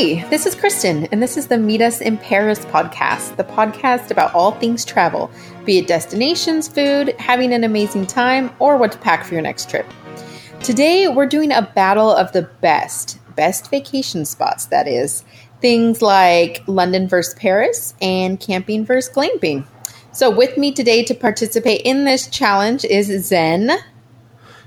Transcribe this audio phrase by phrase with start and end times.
[0.00, 4.10] Hey, this is Kristen, and this is the Meet Us in Paris podcast, the podcast
[4.10, 5.30] about all things travel,
[5.66, 9.68] be it destinations, food, having an amazing time, or what to pack for your next
[9.68, 9.84] trip.
[10.62, 15.22] Today, we're doing a battle of the best, best vacation spots, that is.
[15.60, 19.66] Things like London versus Paris and camping versus glamping.
[20.12, 23.72] So, with me today to participate in this challenge is Zen.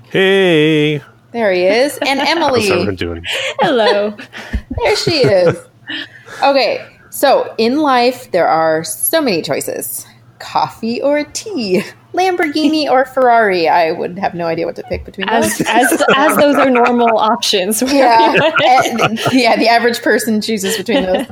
[0.04, 1.02] Hey.
[1.34, 1.98] There he is.
[2.06, 2.60] And Emily.
[2.60, 3.24] How's everyone doing?
[3.58, 4.16] Hello.
[4.82, 5.56] There she is.
[6.42, 10.06] Okay, so in life, there are so many choices
[10.44, 11.82] coffee or tea,
[12.12, 13.68] Lamborghini or Ferrari.
[13.68, 15.60] I would have no idea what to pick between those.
[15.62, 17.80] As, as, as those are normal options.
[17.86, 18.34] yeah,
[19.32, 21.26] yeah, the average person chooses between those,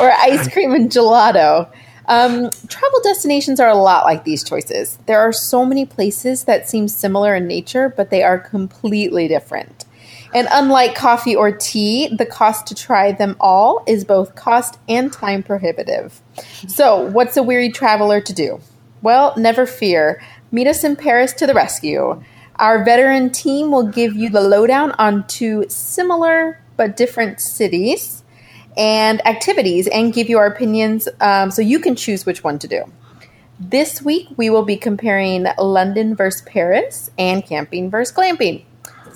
[0.00, 1.70] or ice cream and gelato.
[2.08, 4.98] Um, travel destinations are a lot like these choices.
[5.06, 9.85] There are so many places that seem similar in nature, but they are completely different.
[10.34, 15.12] And unlike coffee or tea, the cost to try them all is both cost and
[15.12, 16.20] time prohibitive.
[16.68, 18.60] So, what's a weary traveler to do?
[19.02, 20.22] Well, never fear.
[20.50, 22.22] Meet us in Paris to the rescue.
[22.56, 28.22] Our veteran team will give you the lowdown on two similar but different cities
[28.76, 32.68] and activities and give you our opinions um, so you can choose which one to
[32.68, 32.84] do.
[33.58, 38.64] This week, we will be comparing London versus Paris and camping versus glamping.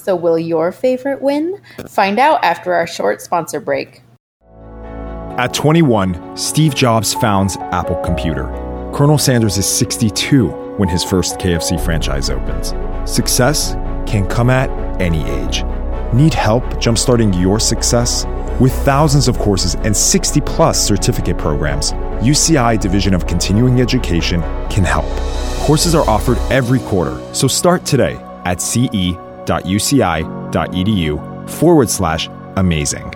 [0.02, 1.60] So, will your favorite win?
[1.88, 4.02] Find out after our short sponsor break.
[5.38, 8.44] At 21, Steve Jobs founds Apple Computer.
[8.92, 12.74] Colonel Sanders is 62 when his first KFC franchise opens.
[13.10, 13.74] Success
[14.06, 14.68] can come at
[15.00, 15.62] any age.
[16.12, 18.26] Need help jumpstarting your success?
[18.60, 24.84] With thousands of courses and 60 plus certificate programs, UCI Division of Continuing Education can
[24.84, 25.06] help.
[25.60, 28.58] Courses are offered every quarter, so start today at
[29.46, 31.18] ce.uci.edu
[31.50, 33.14] forward slash amazing.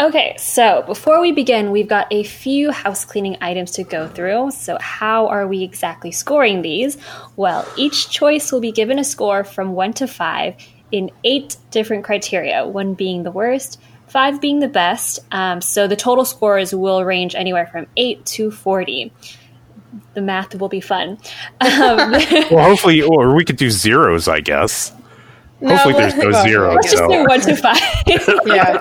[0.00, 4.50] Okay, so before we begin, we've got a few house cleaning items to go through.
[4.50, 6.96] So, how are we exactly scoring these?
[7.36, 10.54] Well, each choice will be given a score from 1 to 5
[10.90, 15.20] in eight different criteria, one being the worst, five being the best.
[15.30, 19.12] Um, so, the total scores will range anywhere from 8 to 40.
[20.14, 21.18] The math will be fun.
[21.60, 22.12] Um,
[22.50, 24.92] Well, hopefully, or we could do zeros, I guess.
[25.64, 26.74] Hopefully there's no well, zeros.
[26.74, 27.78] Let's just so- do one to five.
[28.46, 28.80] Yeah.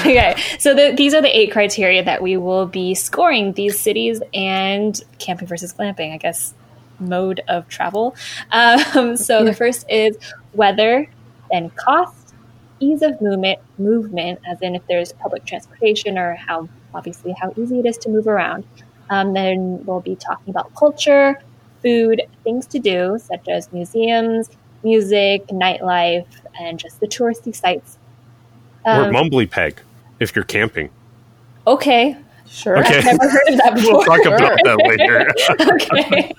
[0.00, 4.20] okay, so the, these are the eight criteria that we will be scoring these cities
[4.32, 6.52] and camping versus glamping, I guess,
[6.98, 8.16] mode of travel.
[8.50, 10.16] Um, so the first is
[10.52, 11.08] weather,
[11.50, 12.34] then cost,
[12.80, 17.78] ease of movement, movement, as in if there's public transportation or how obviously how easy
[17.78, 18.64] it is to move around.
[19.10, 21.40] Um, then we'll be talking about culture,
[21.82, 24.50] food, things to do, such as museums,
[24.82, 26.26] music, nightlife,
[26.58, 27.98] and just the touristy sites.
[28.84, 29.80] or Um, mumbly peg
[30.20, 30.90] if you're camping.
[31.66, 32.16] Okay.
[32.46, 32.78] Sure.
[32.78, 32.98] Okay.
[32.98, 33.92] I've never heard of that before.
[33.94, 34.76] We'll talk about that
[35.58, 35.72] later.
[35.72, 36.34] okay.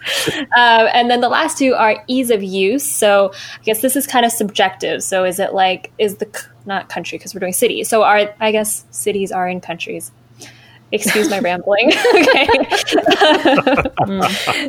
[0.56, 2.90] Um, and then the last two are ease of use.
[2.90, 5.04] So I guess this is kind of subjective.
[5.04, 6.28] So is it like, is the,
[6.66, 7.90] not country because we're doing cities.
[7.90, 10.12] So are, I guess cities are in countries.
[10.92, 11.92] Excuse my rambling.
[12.14, 12.48] okay.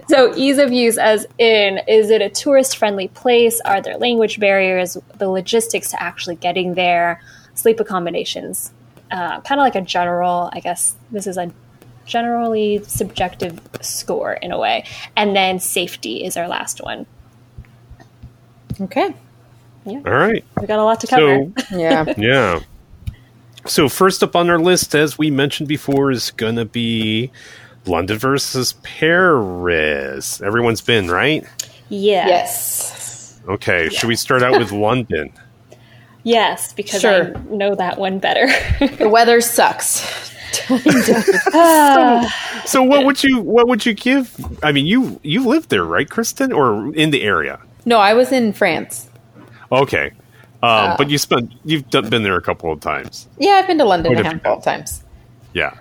[0.09, 3.61] so ease of use as in, is it a tourist friendly place?
[3.65, 4.97] Are there language barriers?
[5.19, 7.21] The logistics to actually getting there?
[7.55, 8.73] Sleep accommodations?
[9.11, 11.51] uh, kind of like a general, I guess this is a
[12.05, 14.85] generally subjective score in a way.
[15.17, 17.07] And then safety is our last one.
[18.81, 19.15] Okay.
[19.87, 20.45] All right.
[20.61, 21.51] We got a lot to cover.
[21.69, 22.15] So, Yeah.
[22.17, 22.61] yeah.
[23.69, 27.31] So, first up on our list, as we mentioned before, is going to be
[27.87, 30.41] London versus Paris.
[30.41, 31.45] Everyone's been, right?
[31.89, 32.27] yeah.
[32.27, 33.41] yes.
[33.49, 33.89] Okay.
[33.91, 35.33] Should we start out with London?
[36.25, 37.37] Yes, because Sure.
[37.37, 38.49] I know that one better.
[38.99, 40.33] The weather sucks.
[42.67, 44.35] So, what would you what would you give?
[44.63, 47.61] I mean, you you lived there, right, Kristen, or in the area?
[47.85, 49.09] No, I was in France.
[49.71, 50.11] Okay.
[50.63, 53.29] Um, but you spent you've done, been there a couple of times.
[53.39, 55.03] Yeah, I've been to London What a if- handful of times.
[55.53, 55.75] Yeah.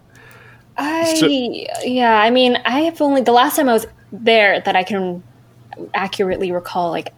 [0.78, 4.76] I So- yeah, I mean, I have only the last time I was there that
[4.76, 5.24] I can
[5.94, 7.14] accurately recall like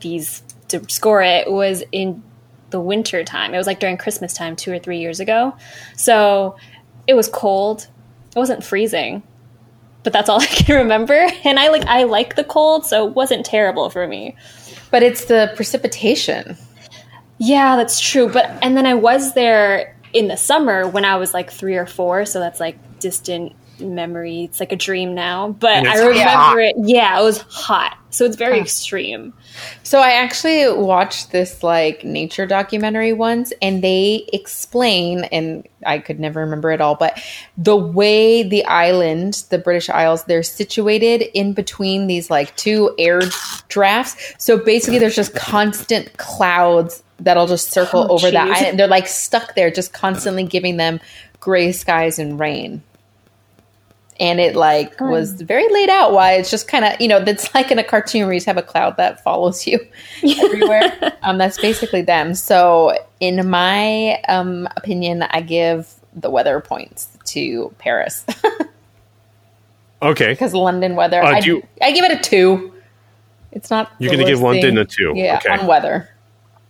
[0.00, 2.22] these to score it was in
[2.70, 3.54] the winter time.
[3.54, 5.54] It was like during Christmas time 2 or 3 years ago.
[5.96, 6.56] So,
[7.06, 7.86] it was cold.
[8.34, 9.22] It wasn't freezing.
[10.02, 11.28] But that's all I can remember.
[11.44, 14.34] And I like I like the cold, so it wasn't terrible for me.
[14.90, 16.56] But it's the precipitation.
[17.38, 18.28] Yeah, that's true.
[18.28, 21.86] But and then I was there in the summer when I was like three or
[21.86, 24.44] four, so that's like distant memory.
[24.44, 26.58] It's like a dream now, but I remember hot.
[26.58, 26.76] it.
[26.78, 29.34] Yeah, it was hot, so it's very extreme.
[29.82, 36.18] So I actually watched this like nature documentary once and they explain and I could
[36.18, 37.22] never remember it all, but
[37.56, 43.20] the way the island, the British Isles, they're situated in between these like two air
[43.68, 44.34] drafts.
[44.38, 48.78] So basically there's just constant clouds that'll just circle Oh, over that island.
[48.78, 51.00] They're like stuck there, just constantly giving them
[51.40, 52.82] gray skies and rain.
[54.18, 57.54] And it like was very laid out why it's just kind of, you know, that's
[57.54, 59.78] like in a cartoon where you just have a cloud that follows you
[60.42, 61.12] everywhere.
[61.22, 62.34] um, that's basically them.
[62.34, 68.24] So, in my um, opinion, I give the weather points to Paris
[70.02, 70.32] Okay.
[70.32, 71.22] because London weather.
[71.22, 72.72] Uh, I, do you- I give it a two.
[73.52, 73.90] It's not.
[73.98, 74.78] You're gonna give worst London thing.
[74.78, 75.12] a two.
[75.14, 75.50] Yeah, Okay.
[75.58, 76.08] on weather.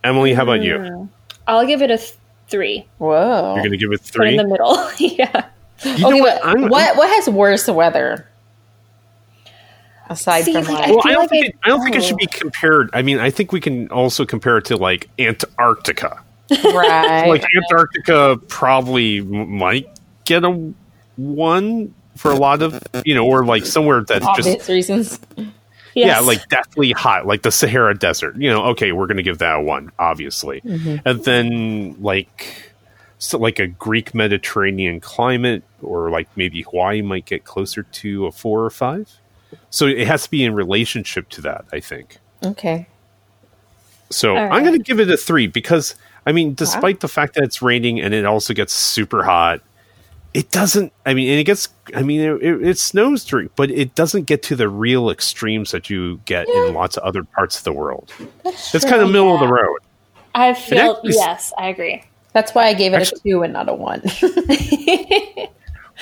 [0.07, 0.77] Emily, how about you?
[0.79, 1.05] Hmm.
[1.47, 2.13] I'll give it a th-
[2.47, 2.87] three.
[2.97, 3.53] Whoa.
[3.55, 4.29] You're going to give it Put three.
[4.31, 4.75] in the middle.
[4.99, 5.47] yeah.
[5.83, 6.35] you know okay, what?
[6.41, 8.27] what, I'm- what what has worse weather
[10.09, 10.87] aside See, from like, like?
[10.87, 12.17] I Well, I don't like think I- it, I don't think it should oh.
[12.17, 12.89] be compared.
[12.93, 16.23] I mean, I think we can also compare it to like Antarctica.
[16.51, 17.27] right.
[17.27, 19.89] Like Antarctica probably might
[20.25, 20.73] get a
[21.17, 25.25] one for a lot of you know, or like somewhere that's obvious just
[25.97, 26.07] Yes.
[26.07, 28.35] yeah, like deathly hot, like the Sahara Desert.
[28.37, 31.07] You know, okay, we're going to give that a one, obviously, Mm-hmm.
[31.07, 32.71] and then like
[33.19, 38.31] so like a Greek Mediterranean climate, or like maybe Hawaii might get closer to a
[38.31, 39.11] four or five.
[39.69, 42.17] So it has to be in relationship to that, I think.
[42.43, 42.87] Okay.
[44.09, 45.95] So All I'm going to give it a three because
[46.25, 49.61] I mean, despite the fact that it's raining and it also gets super hot,
[50.37, 50.93] it doesn't.
[51.03, 51.67] I mean, and it gets.
[51.95, 55.71] I mean, it, it, it snows during, but it doesn't get to the real extremes
[55.71, 58.13] that you get in lots of other parts of the world.
[58.45, 59.79] it's kind of middle of the road.
[60.35, 62.03] I feel actually- yes, I agree.
[62.33, 64.01] That's why I gave it Actually- a two and not a one.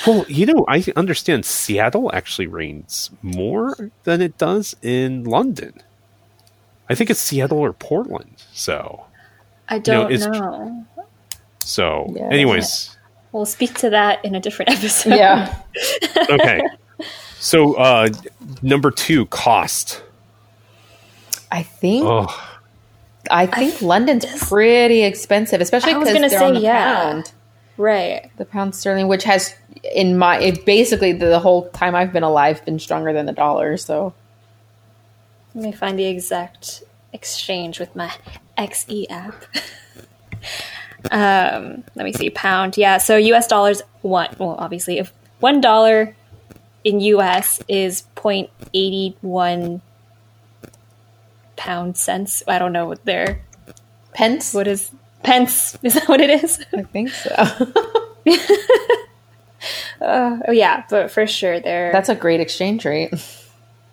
[0.05, 5.73] Well, you know, I understand Seattle actually rains more than it does in London.
[6.89, 8.43] I think it's Seattle or Portland.
[8.51, 9.05] So,
[9.69, 10.85] I don't it's- know.
[11.59, 12.27] so, Yeah.
[12.29, 12.94] anyways,
[13.35, 15.17] We'll speak to that in a different episode.
[15.17, 15.53] yeah.
[16.29, 16.61] okay.
[17.37, 18.07] So, uh,
[18.61, 20.01] number two, cost.
[21.51, 22.61] I think Oh,
[23.29, 27.03] I think London's pretty expensive, especially because they're say, on the yeah.
[27.03, 27.33] pound.
[27.75, 28.31] Right.
[28.37, 29.53] The pound sterling, which has
[29.93, 33.33] in my it basically the, the whole time I've been alive been stronger than the
[33.33, 33.75] dollar.
[33.75, 34.13] So
[35.53, 38.13] Let me find the exact exchange with my
[38.57, 39.43] XE app.
[41.11, 42.29] um, let me see.
[42.29, 42.77] Pound.
[42.77, 42.97] Yeah.
[42.97, 44.35] So US dollars one.
[44.37, 46.15] Well, obviously, if one dollar
[46.85, 49.81] in US is 0.81
[51.57, 52.43] pound cents.
[52.47, 53.41] I don't know what their
[54.13, 54.91] pence, what is
[55.23, 55.77] pence.
[55.83, 56.63] Is that what it is?
[56.73, 57.33] I think so.
[60.01, 63.13] oh yeah, but for sure they're That's a great exchange rate.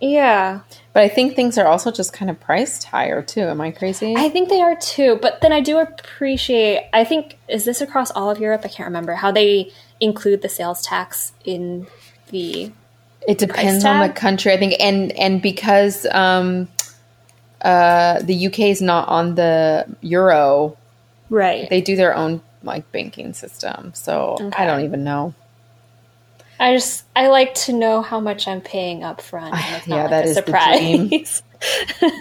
[0.01, 0.61] yeah.
[0.93, 3.43] But I think things are also just kind of priced higher too.
[3.43, 4.15] Am I crazy?
[4.17, 6.89] I think they are too, but then I do appreciate.
[6.93, 8.63] I think is this across all of Europe?
[8.65, 11.87] I can't remember how they include the sales tax in
[12.29, 12.71] the.
[13.27, 16.69] It depends on the country, I think, and and because um,
[17.63, 20.77] uh, the UK is not on the euro,
[21.31, 21.71] Right.
[21.71, 23.93] they do their own like banking system.
[23.95, 25.35] So I don't even know.
[26.61, 29.55] I just I like to know how much I'm paying up front.
[29.77, 31.09] It's not Yeah, like that a is the dream.
[31.09, 31.43] surprise.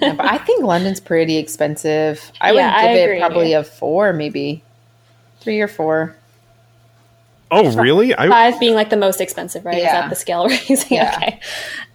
[0.01, 2.31] Yeah, but I think London's pretty expensive.
[2.39, 4.63] I Yeah, would I give it probably a four, maybe
[5.39, 6.15] three or four.
[7.49, 8.15] oh, really?
[8.15, 9.77] I Five being like the most expensive, right?
[9.77, 10.97] Is that the scale we're using?
[10.97, 11.13] Yeah.
[11.15, 11.39] Okay.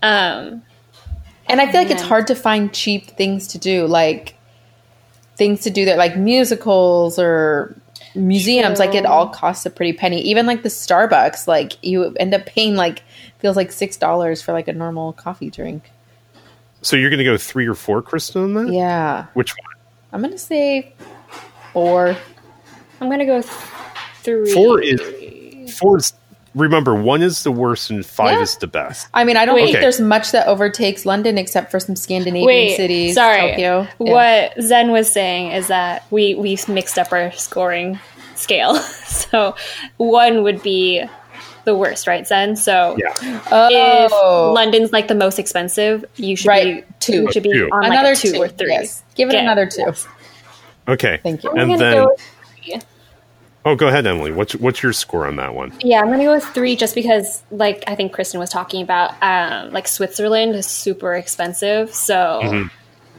[0.03, 0.63] Um,
[1.49, 4.35] And I feel like it's hard to find cheap things to do, like
[5.37, 7.77] things to do that, like musicals or
[8.17, 8.79] museums.
[8.79, 10.21] Like it all costs a pretty penny.
[10.23, 13.03] Even like the Starbucks, like you end up paying like
[13.39, 15.91] feels like six dollars for like a normal coffee drink.
[16.83, 18.73] so you're going to go three or four, Kristen, on that?
[18.73, 19.77] Yeah, Which one?
[20.13, 20.95] I'm gonna say
[21.73, 22.17] four.
[23.01, 23.53] I'm gonna go th-
[24.23, 24.53] three.
[24.53, 25.01] Four is
[25.79, 26.13] four is.
[26.57, 28.43] Remember, one is the worst and five Yeah.
[28.43, 29.07] is the best.
[29.15, 29.67] I mean, I don't Wait.
[29.67, 33.15] think there's much that overtakes London except for some Scandinavian Wait, cities.
[33.15, 33.51] sorry.
[33.53, 33.87] Tokyo.
[34.01, 34.13] Yeah.
[34.55, 38.01] What Zen was saying is that we we mixed up our scoring
[38.37, 38.75] scale.
[39.07, 39.55] so
[39.99, 41.05] one would be
[41.65, 42.57] the worst, right, Zen?
[42.57, 43.13] So Yeah.
[43.21, 44.53] if Oh.
[44.55, 47.23] London's like the most expensive, you should Right, be two.
[47.23, 47.69] you should be Two.
[47.71, 48.73] on another like two, two or three.
[48.73, 49.03] Yes.
[49.15, 49.43] Give it Okay.
[49.43, 49.93] another two.
[50.89, 51.19] Okay.
[51.23, 51.51] Thank you.
[51.51, 52.21] And then, go with
[52.65, 52.81] three.
[53.67, 54.33] Oh, go ahead, Emily.
[54.33, 55.73] What's what's your score on that one?
[55.81, 59.15] Yeah, I'm gonna go with three just because, like, I think Kristen was talking about,
[59.23, 62.69] um, like Switzerland is super expensive, so Mm-hmm.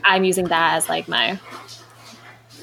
[0.04, 1.32] I'm using that as like my,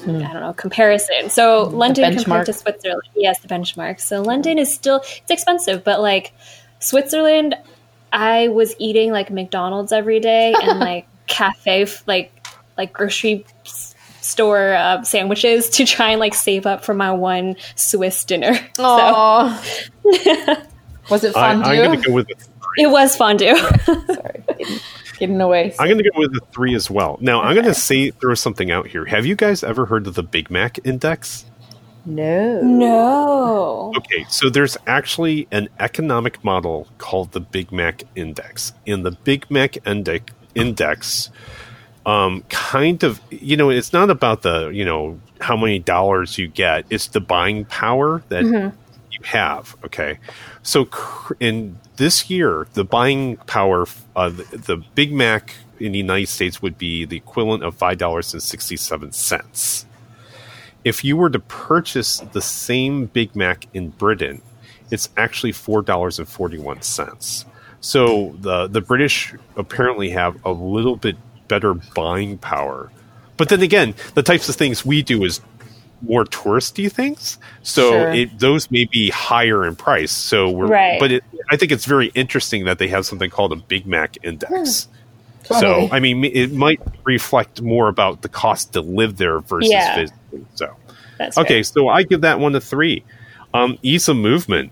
[0.03, 1.29] I don't know, comparison.
[1.29, 3.99] So London compared to Switzerland, yes, the benchmark.
[3.99, 6.33] So London is still it's expensive, but like
[6.79, 7.55] Switzerland,
[8.11, 12.31] I was eating like McDonald's every day and like cafe, like
[12.77, 13.53] like grocery s-
[14.25, 18.53] store uh, sandwiches to try and like save up for my one Swiss dinner.
[18.75, 19.63] So Oh.
[21.09, 21.69] Was it I, fondue?
[21.69, 22.83] I'm going to go with a three.
[22.83, 23.55] it was fondue.
[23.85, 24.79] Sorry, getting,
[25.19, 25.75] getting away.
[25.77, 27.17] I'm going to go with the three as well.
[27.21, 29.05] Now, I'm going to say throw something out here.
[29.05, 31.45] Have you guys ever heard of the Big Mac Index?
[32.07, 32.61] No.
[32.61, 33.93] no.
[33.97, 38.73] Okay, so there's actually an economic model called the Big Mac Index.
[38.87, 41.29] And the Big Mac Index, index
[42.05, 46.47] um, kind of, you know, it's not about the, you know, how many dollars you
[46.47, 48.45] get, it's the buying power that
[49.11, 49.75] you have.
[49.83, 50.19] Okay.
[50.63, 50.87] So
[51.39, 53.85] in this year, the buying power,
[54.15, 59.85] uh, the, the Big Mac in the United States would be the equivalent of $5.67
[60.85, 64.41] if you were to purchase the same Big Mac in Britain,
[64.91, 67.43] it's actually four dollars and forty one cents.
[67.81, 72.91] So the the British apparently have a little bit better buying power.
[73.37, 75.41] But then again, the types of things we do is
[76.01, 78.11] more touristy things, so Sure.
[78.13, 80.11] it, those may be higher in price.
[80.11, 80.99] So we're, Right.
[80.99, 84.17] but it, I think it's very interesting that they have something called a Big Mac
[84.23, 84.87] index.
[85.43, 85.87] Totally.
[85.87, 89.95] So I mean, it might reflect more about the cost to live there versus Yeah.
[89.95, 90.47] visiting.
[90.55, 90.75] So
[91.17, 91.63] That's okay, fair.
[91.63, 93.03] so I give that one a three.
[93.53, 94.71] Um, ease of movement.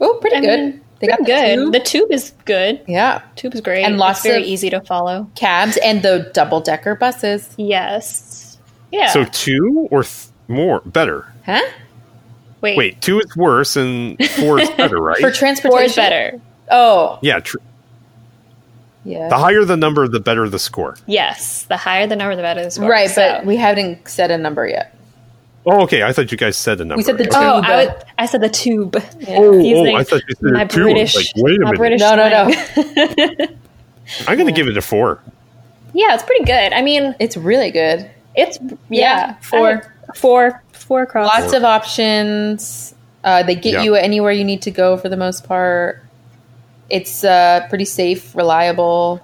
[0.00, 0.60] Oh, pretty I good.
[0.60, 1.54] mean, they got the good.
[1.56, 1.72] tube.
[1.72, 2.80] The tube is good.
[2.86, 3.84] yeah, Tube is great.
[3.84, 5.30] And lots it's very of- easy to follow.
[5.34, 7.52] cabs and the double decker buses.
[7.56, 8.58] Yes.
[8.92, 9.08] Yeah.
[9.08, 11.26] So two or th- more better.
[11.46, 11.60] Huh?
[12.60, 15.20] wait, Wait, two is worse and four is better, right?
[15.20, 15.70] For transportation.
[15.78, 16.40] four is better.
[16.70, 17.58] Oh, yeah, tr-
[19.04, 19.28] yeah.
[19.28, 20.96] the higher the number, the better the score.
[21.06, 22.62] Yes, the higher the number, the better.
[22.64, 22.88] the score.
[22.88, 24.96] right, So- but we haven't set a number yet.
[25.66, 26.02] Oh, okay.
[26.02, 26.96] I thought you guys said a number.
[26.98, 27.38] We said the Okay.
[27.38, 27.44] two.
[27.46, 27.64] Oh, Tube.
[27.70, 28.96] I, would, I said the tube.
[29.28, 30.82] Oh, Using oh, I thought you said my two.
[30.82, 31.78] I was British, like, wait a my minute.
[31.78, 32.50] British No, no, no.
[32.52, 33.58] slang.
[34.28, 35.22] I'm going to give it a four.
[35.94, 36.72] yeah, it's pretty good.
[36.74, 38.10] I mean, It's really good.
[38.34, 38.58] it's
[38.90, 39.68] yeah, four.
[39.68, 41.26] I- four, four across.
[41.40, 42.94] Lots of options.
[43.24, 43.82] Uh, they get Yeah.
[43.84, 46.02] you anywhere you need to go for the most part.
[46.90, 49.22] It's uh, pretty safe, reliable.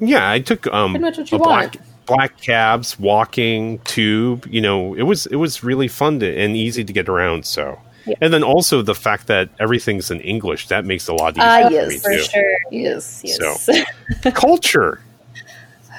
[0.00, 1.86] Yeah, I took um Pretty much what you a black want.
[2.06, 4.46] Black cabs, walking, tube.
[4.50, 7.44] You know, it was it was really fun to, and easy to get around.
[7.46, 8.14] So, Yeah.
[8.20, 11.68] and then also the fact that everything's in English that makes a lot easier Ah,
[11.68, 12.22] for yes, me for too.
[12.22, 12.56] sure.
[12.70, 13.22] Yes.
[13.24, 13.68] Yes.
[14.34, 15.00] Culture.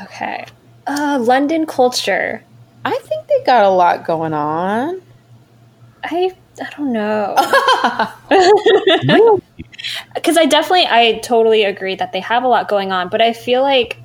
[0.03, 0.45] okay.
[0.87, 2.43] Uh, London culture.
[2.83, 5.01] I think they got a lot going on.
[6.03, 6.31] I
[6.61, 7.35] I don't know.
[10.15, 13.33] Because I definitely, I totally agree that they have a lot going on, but I
[13.33, 13.97] feel like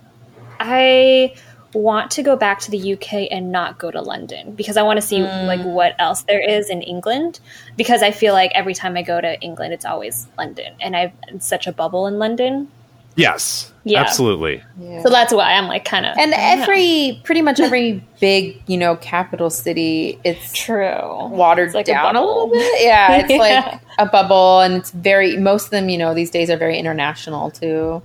[0.59, 1.35] I
[1.75, 4.97] want to go back to the UK and not go to London because I want
[4.99, 7.41] to see like what else there is in England.
[7.77, 11.13] Because I feel like every time I go to England, it's always London, and I've
[11.29, 12.69] it's such a bubble in London.
[13.17, 14.01] Yes, Yeah.
[14.01, 14.63] absolutely.
[14.79, 15.03] Yeah.
[15.03, 18.95] So that's why I'm like kind of and every, pretty much every big, you know,
[18.95, 22.49] capital city, it's true watered It's like a down a, bubble.
[22.49, 22.81] little bit.
[22.85, 23.37] Yeah, it's Yeah.
[23.39, 25.37] like a bubble, and it's very.
[25.37, 28.01] Most of them, you know, these days are very international too.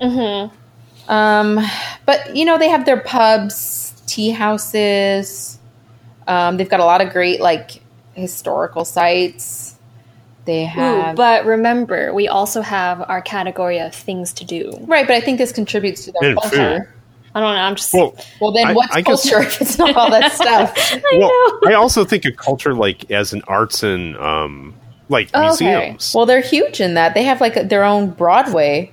[0.00, 0.46] hmm
[1.08, 1.60] Um,
[2.04, 5.58] but you know, they have their pubs, tea houses.
[6.26, 7.80] Um, they've got a lot of great like
[8.14, 9.74] historical sites.
[10.44, 14.72] They Ooh, have but remember, we also have our category of things to do.
[14.82, 16.92] right, but I think this contributes to their And culture.
[17.34, 17.60] I don't know.
[17.60, 20.32] I'm just Well, Well, then I- what's I guess- culture if it's not all that
[20.40, 20.72] stuff?
[20.94, 24.74] I well, I also think of culture like as an arts and um,
[25.08, 25.64] like Oh, okay.
[25.66, 26.12] museums.
[26.14, 27.14] well, they're huge in that.
[27.14, 28.92] They have like their own Broadway.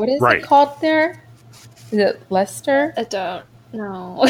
[0.00, 0.38] What is Right.
[0.38, 1.22] it called there?
[1.92, 2.94] Is it Leicester?
[2.96, 4.26] I don't know.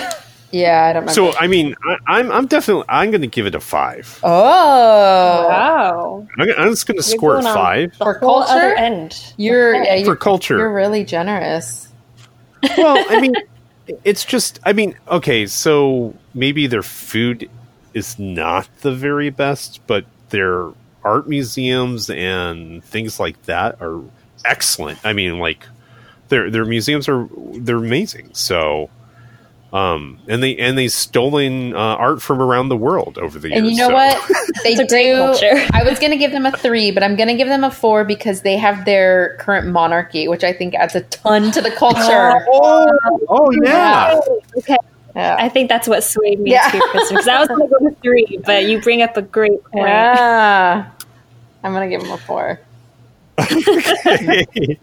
[0.53, 1.13] Yeah, I don't remember.
[1.33, 4.19] So I mean, I, I'm I'm definitely I'm going to give it a five.
[4.25, 6.27] oh, wow.
[6.39, 8.51] I'm, I'm just going to score it going five For culture?
[8.53, 9.33] other end.
[9.37, 9.85] you're Okay.
[9.87, 10.59] yeah, you're, for culture.
[10.59, 11.87] you're really generous.
[12.77, 13.35] well, I mean,
[14.05, 17.49] it's just, I mean, okay, so maybe their food
[17.95, 20.71] is not the very best, but their
[21.05, 24.03] art museums and things like that are
[24.45, 24.99] excellent.
[25.05, 25.67] I mean, like
[26.29, 28.31] their their museums are they're amazing.
[28.35, 28.91] So,
[29.73, 33.59] um, and they and they stolen uh, art from around the world over the years.
[33.59, 34.31] And you know so- what?
[34.63, 35.17] They It's a great do.
[35.17, 35.67] culture.
[35.73, 37.71] I was going to give them a three, but I'm going to give them a
[37.71, 41.71] four because they have their current monarchy, which I think adds a ton to the
[41.71, 42.45] culture.
[42.53, 42.91] Oh,
[43.29, 44.21] oh yeah.
[44.59, 44.77] Okay.
[45.17, 45.37] Yeah.
[45.39, 46.69] I think that's what swayed me Yeah.
[46.71, 47.17] too, Kristen.
[47.17, 49.89] Because I was going to go with three, but you bring up a great point.
[49.89, 50.91] Yeah.
[51.65, 52.61] I'm going to give them a four.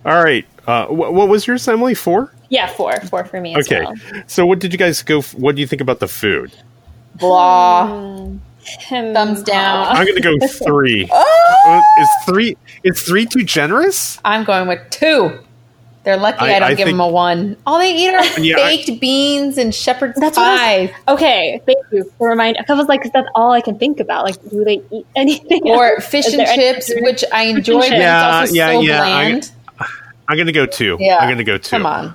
[0.04, 0.46] All right.
[0.66, 1.94] Uh, wh- what was yours, Emily?
[1.94, 2.32] Four.
[2.48, 2.92] Yeah, four.
[3.02, 3.82] Four for me as Okay.
[3.84, 3.94] well.
[4.26, 5.18] So, what did you guys go?
[5.18, 6.52] F- what do you think about the food?
[7.16, 7.86] Blah.
[7.88, 8.36] Hmm.
[8.88, 9.86] Thumbs down.
[9.96, 11.08] I'm going to go three.
[11.62, 11.82] Oh!
[11.98, 14.18] Uh, Is three is three too generous?
[14.24, 15.38] I'm going with two.
[16.02, 17.56] They're lucky I, I- don't I give think- them a one.
[17.66, 20.80] All they eat are Yeah, I- baked beans and shepherd's That's what I pie.
[21.06, 21.60] was, okay.
[21.66, 22.62] Thank you for reminding.
[22.68, 24.24] I was like, 'cause that's all I can think about.
[24.24, 25.62] Like, do they eat anything?
[25.66, 26.06] Or else?
[26.06, 27.90] fish Is and chips, other- which I enjoy, but.
[27.90, 29.50] Yeah, it's also yeah, so yeah, I- bland.
[30.28, 30.96] I'm going to go two.
[31.00, 31.70] yeah, I'm going to go two.
[31.70, 32.14] Come on.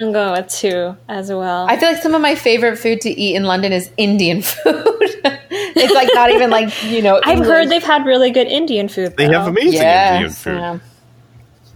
[0.00, 1.66] I'm going with two as well.
[1.70, 4.84] I feel like some of my favorite food to eat in London is Indian food.
[4.84, 7.18] it's like not even like you know.
[7.24, 7.48] I've English.
[7.48, 9.16] heard they've had really good Indian food.
[9.16, 10.58] They have amazing Indian food.
[10.58, 10.78] yeah.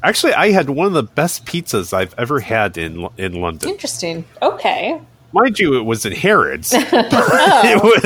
[0.02, 3.68] Actually, I had one of the best pizzas I've ever had in in London.
[3.70, 4.24] Interesting.
[4.40, 5.00] Okay.
[5.32, 6.72] Mind you, it was in Harrods.
[6.74, 7.80] it Oh.
[7.82, 8.04] was,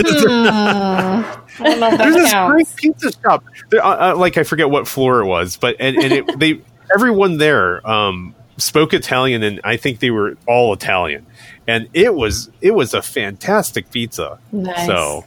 [1.60, 2.52] I don't know if there's this counts.
[2.52, 3.44] great pizza shop.
[3.70, 6.60] There, uh, uh, like I forget what floor it was, but and, and it, they
[6.94, 11.24] everyone there um, spoke Italian, and I think they were all Italian,
[11.66, 14.38] and it was it was a fantastic pizza.
[14.52, 14.86] Nice.
[14.86, 15.24] So.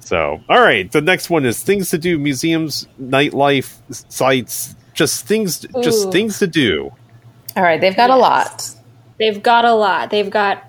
[0.00, 0.90] So, all right.
[0.90, 3.74] The next one is things to do: museums, nightlife,
[4.10, 6.10] sites, just things, just Ooh.
[6.12, 6.90] things to do.
[7.56, 8.68] All right, they've got a lot.
[9.18, 10.10] They've got a lot.
[10.10, 10.64] They've got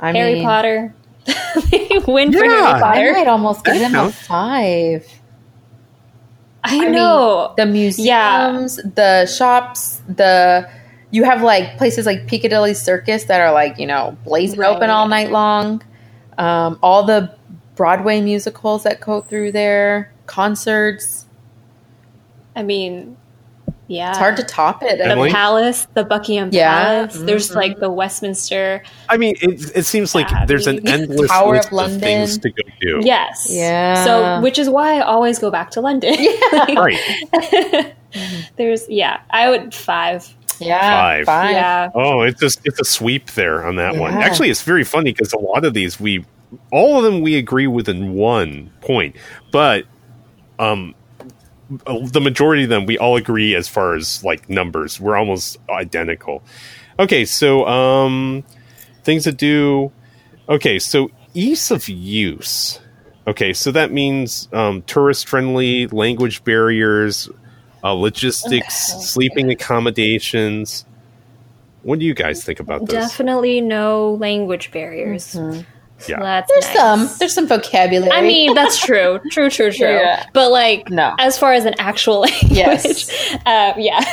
[0.00, 0.94] I Harry mean, Potter.
[1.70, 2.52] they win for Yeah.
[2.54, 3.12] Harry I Potter.
[3.12, 4.26] might almost give That them a counts.
[4.26, 5.08] five.
[6.64, 7.54] I, I mean, know.
[7.56, 10.68] the museums, the shops, the
[11.10, 14.74] you have like places like Piccadilly Circus that are like you know blazing Right.
[14.74, 15.82] open all night long.
[16.38, 17.34] Um, all the
[17.76, 21.26] Broadway musicals that go through there, concerts.
[22.56, 23.16] I mean,
[23.88, 24.10] yeah.
[24.10, 24.98] It's hard to top it.
[24.98, 25.30] the Emily?
[25.30, 26.84] palace, the Buckingham Yeah.
[27.06, 27.18] Palace.
[27.20, 27.54] There's Mhm.
[27.56, 28.82] like the Westminster.
[29.08, 30.46] I mean, it, it seems like Abbey.
[30.46, 33.00] there's an endless Tower list of of, things to go do.
[33.04, 33.46] Yes.
[33.50, 34.04] Yeah.
[34.04, 36.14] So, which is why I always go back to London.
[36.76, 36.98] Right.
[38.56, 40.26] There's, yeah, I would five.
[40.58, 41.50] yeah, Five.
[41.50, 41.88] Yeah.
[41.94, 44.14] Oh, it's just it's a sweep there on that one.
[44.14, 46.24] Actually, it's very funny because a lot of these we
[46.72, 49.16] all of them we agree with in one point,
[49.52, 49.84] but
[50.58, 50.94] um
[51.68, 55.00] the majority of them we all agree as far as like numbers.
[55.00, 56.42] We're almost identical.
[56.98, 58.44] Okay, so um
[59.04, 59.92] things to do.
[60.48, 62.80] Okay, so ease of use.
[63.26, 67.28] Okay, so that means um, tourist friendly, language barriers,
[67.82, 69.02] uh, logistics, Okay.
[69.02, 70.84] sleeping accommodations.
[71.82, 72.94] What do you guys think about this?
[72.94, 75.36] Definitely no language barriers.
[75.98, 76.20] So Yeah.
[76.20, 76.74] that's There's nice.
[76.76, 77.18] some.
[77.18, 78.10] There's some vocabulary.
[78.12, 79.18] I mean, that's true.
[79.30, 79.88] True, true, true.
[79.88, 80.26] Yeah.
[80.32, 81.14] But like, No.
[81.18, 83.10] as far as an actual language, Yes.
[83.46, 84.04] uh, yeah.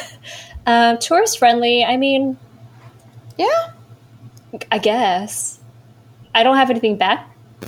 [0.65, 1.83] Um, tourist friendly.
[1.83, 2.37] I mean,
[3.37, 3.71] yeah.
[4.71, 5.59] I guess.
[6.33, 7.19] I don't have anything bad.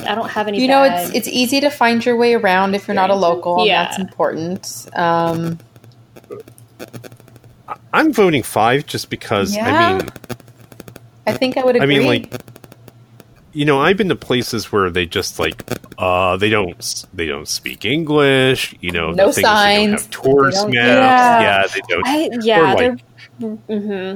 [0.08, 0.62] I don't have any.
[0.62, 3.15] You know, bad- it's it's easy to find your way around if you're not a
[3.15, 3.65] local.
[3.65, 3.84] Yeah.
[3.86, 4.88] that's important.
[4.95, 5.60] Um,
[7.93, 9.67] I'm voting five just because Yeah.
[9.67, 10.10] I mean,
[11.28, 12.34] I think I would I mean, like,
[13.55, 15.63] you know, I've been to places where they just like
[15.97, 18.75] uh they don't they don't speak English.
[18.81, 20.01] You know, No the thing is they don't signs.
[20.03, 21.41] have tourist They don't- maps.
[21.41, 21.41] Yeah.
[21.41, 22.07] Yeah, they don't.
[22.07, 23.01] I, yeah, like-
[23.39, 24.15] they're hmm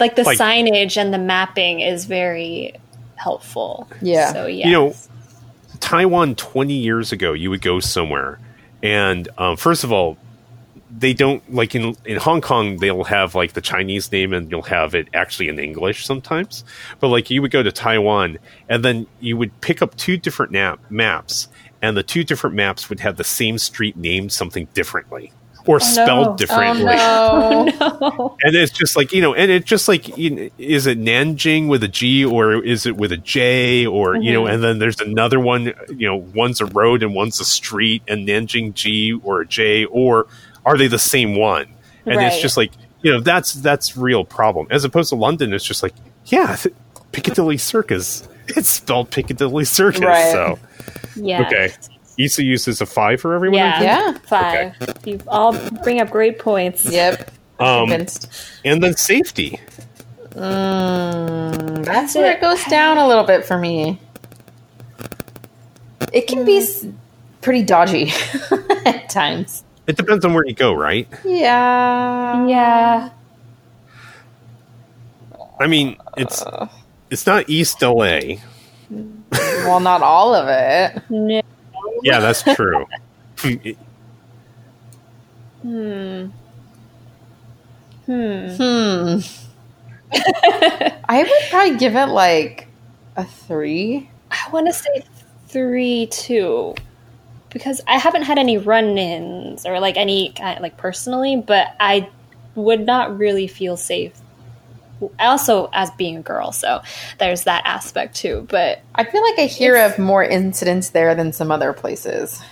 [0.00, 2.74] like the Like- signage and the mapping is very
[3.16, 3.88] helpful.
[4.02, 4.32] Yeah.
[4.32, 4.94] So yeah, You know,
[5.80, 8.38] Taiwan 20 years ago, you would go somewhere,
[8.82, 10.16] and um, first of all,
[10.96, 12.76] they don't like in in Hong Kong.
[12.78, 16.64] They'll have like the Chinese name, and you'll have it actually in English sometimes.
[17.00, 20.52] But like you would go to Taiwan, and then you would pick up two different
[20.52, 21.48] nap, maps,
[21.82, 25.32] and the two different maps would have the same street named something differently
[25.66, 26.36] or spelled no.
[26.36, 26.94] differently.
[26.96, 27.98] oh no.
[28.00, 28.36] no.
[28.42, 31.68] And it's just like you know, and it's just like you know, is it Nanjing
[31.68, 34.44] with a G or is it with a J or you know?
[34.44, 34.54] Mhm.
[34.54, 35.72] And then there's another one.
[35.88, 39.86] You know, one's a road and one's a street, and Nanjing G or a J
[39.86, 40.26] or
[40.64, 41.66] are they the same one?
[42.06, 42.72] And it's just like
[43.02, 44.66] you know, that's that's real problem.
[44.70, 45.94] As opposed to London, it's just like
[46.26, 46.74] yeah, th-
[47.12, 48.26] Piccadilly Circus.
[48.48, 50.00] It's spelled Piccadilly Circus.
[50.02, 50.32] Right.
[50.32, 50.58] So
[51.16, 51.72] yeah, okay,
[52.18, 53.58] ease of use is a five for everyone.
[53.58, 53.82] Yeah.
[53.82, 54.18] Yeah.
[54.26, 54.74] five.
[55.04, 56.84] You all bring up great points.
[56.90, 57.30] Yep.
[57.60, 58.28] Um, Convinced.
[58.64, 59.60] and then safety.
[60.30, 62.36] Mm, that's That's where it.
[62.36, 64.00] it goes down a little bit for me.
[66.12, 66.66] It can be
[67.40, 68.10] pretty dodgy
[68.86, 69.62] at times.
[69.86, 71.06] It depends on where you go, right?
[71.24, 72.46] Yeah.
[72.46, 73.10] Yeah,
[75.60, 76.42] I mean, it's
[77.10, 78.20] it's not East LA.
[79.64, 81.02] Well, not all of it.
[81.10, 81.40] no.
[82.02, 82.86] Yeah, that's true.
[85.62, 86.26] Hmm.
[88.04, 88.48] Hmm.
[88.54, 89.18] Hmm.
[90.12, 92.68] I would probably give it like
[93.16, 94.10] a three.
[94.30, 95.02] I want to say
[95.48, 96.74] three too,
[97.54, 102.10] because I haven't had any run-ins or like any kind like personally, but I
[102.54, 104.12] would not really feel safe
[105.18, 106.80] also as being a girl, so
[107.18, 108.46] there's that aspect too.
[108.50, 112.42] But I feel like I hear of more incidents there than some other places.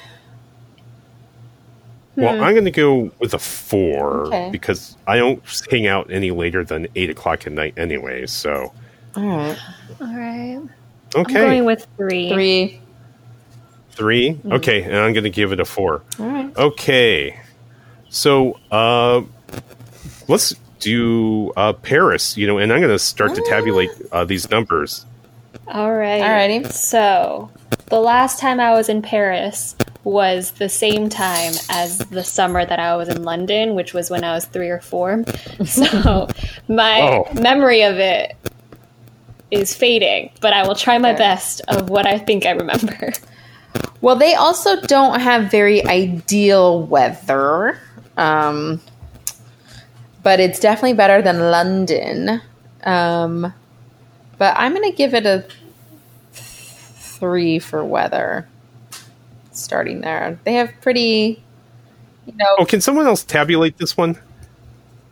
[2.17, 2.43] Well, hmm.
[2.43, 4.51] I'm going to go with a four Okay.
[4.53, 8.27] because I don't hang out any later than eight o'clock at night anyway.
[8.27, 8.73] So,
[9.17, 9.59] All right.
[10.01, 10.63] all right,
[11.17, 12.31] okay, I'm going with three.
[12.31, 12.82] Three.
[13.93, 14.39] Three.
[14.45, 16.03] Okay, and I'm going to give it a four.
[16.19, 16.57] All right.
[16.57, 17.39] Okay,
[18.09, 19.23] so uh,
[20.29, 22.37] let's do uh, Paris.
[22.37, 25.07] You know, and I'm going to start to tabulate uh, these numbers.
[25.69, 26.23] All right.
[26.23, 26.71] Alrighty.
[26.73, 27.51] So,
[27.87, 32.79] the last time I was in Paris was the same time as the summer that
[32.81, 35.25] I was in London, which was when I was three or four.
[35.65, 36.29] So,
[36.69, 37.29] my Oh.
[37.35, 38.35] memory of it
[39.53, 43.13] is fading, but I will try my best of what I think I remember.
[44.03, 47.79] Well, they also don't have very ideal weather,
[48.17, 48.81] um,
[50.25, 52.43] but it's definitely better than London.
[52.83, 53.55] Um,
[54.39, 55.47] but I'm going to give it a
[56.33, 58.49] three for weather.
[59.53, 61.41] Starting there, they have pretty,
[62.27, 64.19] you know, Oh, can someone else tabulate this one?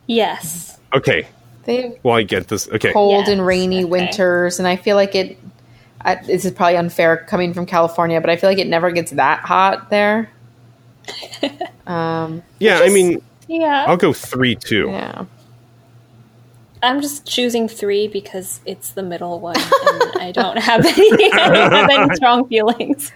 [0.07, 0.79] Yes.
[0.93, 1.27] Okay.
[1.63, 2.67] they have Well, I get this.
[2.67, 2.91] Okay.
[2.91, 3.85] cold and rainy okay.
[3.85, 5.37] winters, and I feel like it.
[6.03, 9.11] I, this is probably unfair coming from California, but I feel like it never gets
[9.11, 10.29] that hot there.
[11.87, 13.85] um, Yeah, I mean, Yeah.
[13.87, 14.87] I'll go three too.
[14.89, 15.25] yeah.
[16.83, 21.47] I'm just choosing three because it's the middle one, and I don't have any, I
[21.53, 23.11] don't have any strong feelings.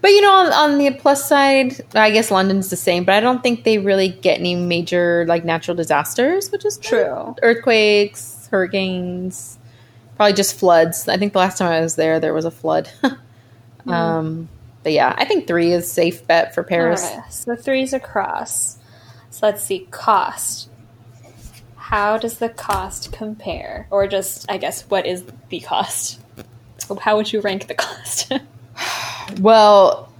[0.00, 3.20] But you know, on, on the plus side, I guess London's the same, but I
[3.20, 6.78] don't think they really get any major like natural disasters, which is.
[6.78, 7.36] True.
[7.42, 9.58] Earthquakes, hurricanes,
[10.16, 11.08] probably just floods.
[11.08, 12.88] I think the last time I was there, there was a flood.
[13.86, 14.48] um,
[14.82, 17.04] but yeah, I think three is safe bet for Paris.
[17.04, 18.78] Alright, so three's across.
[19.30, 20.68] So let's see, cost.
[21.76, 23.86] How does the cost compare?
[23.90, 26.20] Or just, I guess, what is the cost?
[27.00, 28.32] How would you rank the cost?
[29.40, 30.12] Well,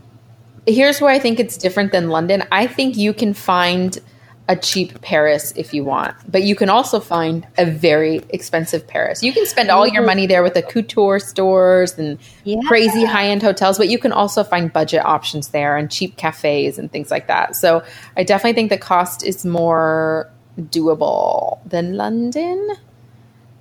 [0.67, 2.45] here's where I think it's different than London.
[2.51, 3.99] I think you can find
[4.47, 9.23] a cheap Paris if you want, but you can also find a very expensive Paris.
[9.23, 12.61] You can spend all your money there with the couture stores and Yeah.
[12.67, 16.79] crazy high end hotels, but you can also find budget options there and cheap cafes
[16.79, 17.57] and things like that.
[17.57, 17.83] So
[18.19, 20.31] I definitely think the cost is more
[20.61, 22.69] doable than London.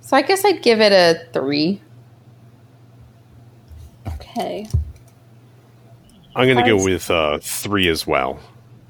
[0.02, 1.80] So I guess I'd give it a three.
[4.06, 4.66] okay.
[6.36, 8.38] I'm going to go with uh, three as well.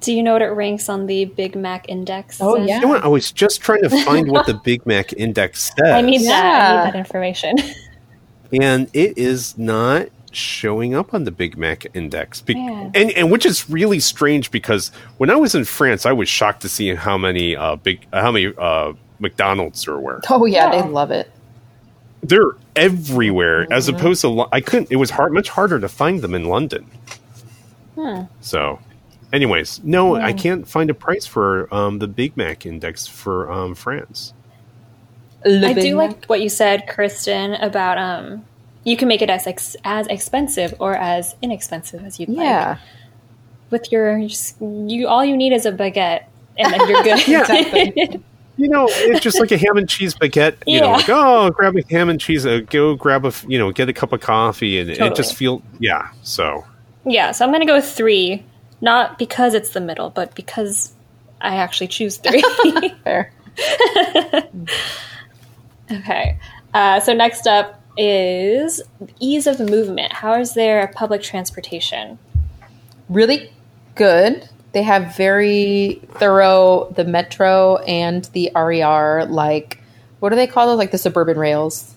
[0.04, 2.38] Do you know what it ranks on the Big Mac index?
[2.40, 2.76] Oh, yeah.
[2.76, 3.04] You know what?
[3.04, 5.88] I was just trying to find what the Big Mac index says.
[5.92, 6.44] I need that.
[6.44, 7.56] I need that information.
[8.52, 12.40] and it is not showing up on the Big Mac index.
[12.42, 12.90] Be- Yeah.
[12.94, 16.62] and and which is really strange because when I was in France, I was shocked
[16.62, 20.20] to see how many uh, big how many uh, McDonald's there were.
[20.28, 20.82] Oh, yeah, Yeah.
[20.82, 21.30] they love it.
[22.22, 23.96] They're everywhere, as Mm-hmm.
[23.96, 24.90] opposed to I couldn't.
[24.90, 26.90] It was hard, much harder to find them in London.
[27.94, 28.22] Hmm.
[28.40, 28.80] So,
[29.34, 33.74] anyways, no, I can't find a price for um, the Big Mac index for um,
[33.74, 34.32] France.
[35.44, 38.44] I do like what you said, Kristen, about um,
[38.84, 42.44] you can make it as ex- as expensive or as inexpensive as you'd like.
[42.44, 42.78] Yeah.
[43.70, 46.24] With your you, all you need is a baguette,
[46.56, 47.28] and then you're good.
[47.28, 47.40] Yeah.
[47.40, 48.22] Exactly.
[48.56, 50.54] You know, it's just like a ham and cheese baguette.
[50.64, 50.96] You know, Yeah.
[50.98, 53.92] like oh, grab a ham and cheese, uh, go grab a, you know, get a
[53.92, 56.10] cup of coffee, and it just feel yeah.
[56.22, 56.64] So
[57.04, 58.44] Yeah, so I'm gonna go with three,
[58.80, 60.92] not because it's the middle, but because
[61.40, 62.42] I actually choose three.
[63.04, 63.32] Fair.
[65.90, 66.38] okay.
[66.72, 68.82] Uh, so next up is
[69.20, 70.12] ease of movement.
[70.12, 72.18] How is their public transportation?
[73.08, 73.50] Really
[73.94, 74.48] good.
[74.72, 79.24] They have very thorough the metro and the RER.
[79.26, 79.80] Like,
[80.18, 80.78] what do they call those?
[80.78, 81.94] Like the suburban rails.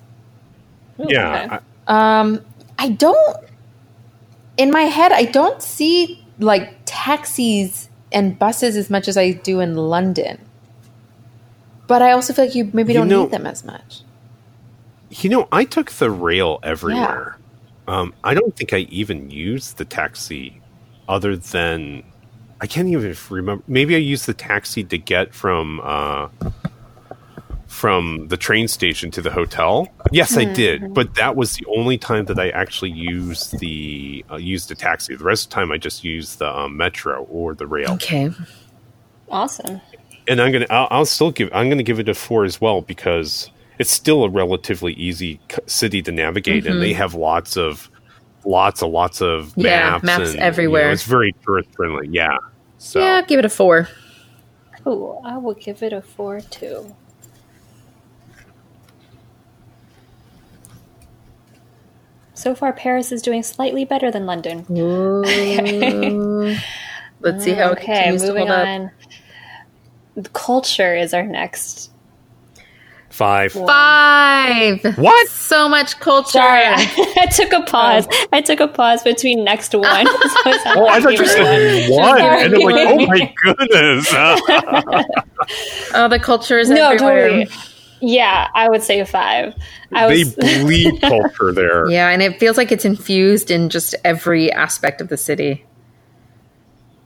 [0.99, 1.57] Ooh, yeah, okay.
[1.87, 2.41] I- Um,
[2.77, 3.37] I don't.
[4.57, 9.59] In my head, I don't see like taxis and buses as much as I do
[9.59, 10.39] in London.
[11.87, 14.01] But I also feel like you maybe You don't know- need them as much.
[15.09, 17.37] you know, I took the rail everywhere.
[17.87, 20.61] Um, I don't think I even used the taxi,
[21.07, 22.03] other than
[22.59, 23.63] I can't even remember.
[23.67, 26.27] Maybe I used the taxi to get from uh,
[27.67, 29.87] from the train station to the hotel.
[30.11, 34.37] Yes, I did, but that was the only time that I actually used the uh,
[34.37, 35.15] used a taxi.
[35.15, 37.91] The rest of the time, I just used the um, metro or the rail.
[37.93, 38.31] Okay.
[39.29, 39.81] Awesome.
[40.27, 42.81] and I'm gonna I'll, I'll still give I'm gonna give it a four as well
[42.81, 43.49] because
[43.79, 47.89] it's still a relatively easy c- city to navigate, and they have lots of
[48.45, 49.61] lots and lots of Mm-hmm.
[49.61, 50.91] Yeah, maps, maps and, you know, everywhere.
[50.91, 52.07] it's very tourist friendly.
[52.09, 52.37] Yeah,
[52.77, 53.89] so Yeah, give it a four.
[54.87, 56.95] Ooh, I will give it a four too.
[62.37, 64.63] So far, Paris is doing slightly better than London.
[67.19, 68.67] Let's see how it Okay, continues to moving hold up.
[68.67, 68.91] on.
[70.33, 71.89] Culture is our next.
[73.09, 73.53] Five.
[73.53, 74.83] Five.
[74.99, 75.27] What?
[75.29, 76.29] So much culture.
[76.37, 78.07] Sorry, I took a pause.
[78.11, 78.27] Oh.
[78.31, 80.05] I took a pause between next one.
[80.43, 81.99] So Oh, I thought you were said one.
[81.99, 82.43] one, Sorry.
[82.45, 84.07] and I'm like, oh my goodness.
[85.95, 87.29] Oh, the culture is No, everywhere.
[87.29, 87.47] totally.
[87.99, 89.53] Yeah, I would say five.
[89.93, 90.35] I they was.
[90.35, 91.89] bleed culture there.
[91.89, 95.65] Yeah, and it feels like it's infused in just every aspect of the city.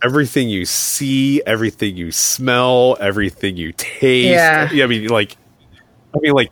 [0.04, 4.32] Everything you see, everything you smell, everything you taste.
[4.32, 4.84] Yeah.
[4.84, 5.38] I mean, like,
[6.16, 6.52] I mean, like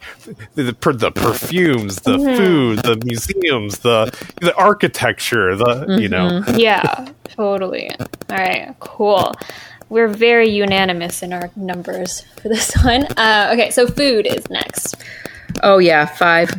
[0.53, 2.37] the the, per- the perfumes, the Mm-hmm.
[2.37, 6.43] food, the museums, the the architecture, the you know.
[6.55, 7.89] yeah, totally.
[7.99, 9.33] All right, cool.
[9.89, 13.05] We're very unanimous in our numbers for this one.
[13.17, 14.95] Uh, okay, so food is next.
[15.63, 16.49] Oh yeah, five.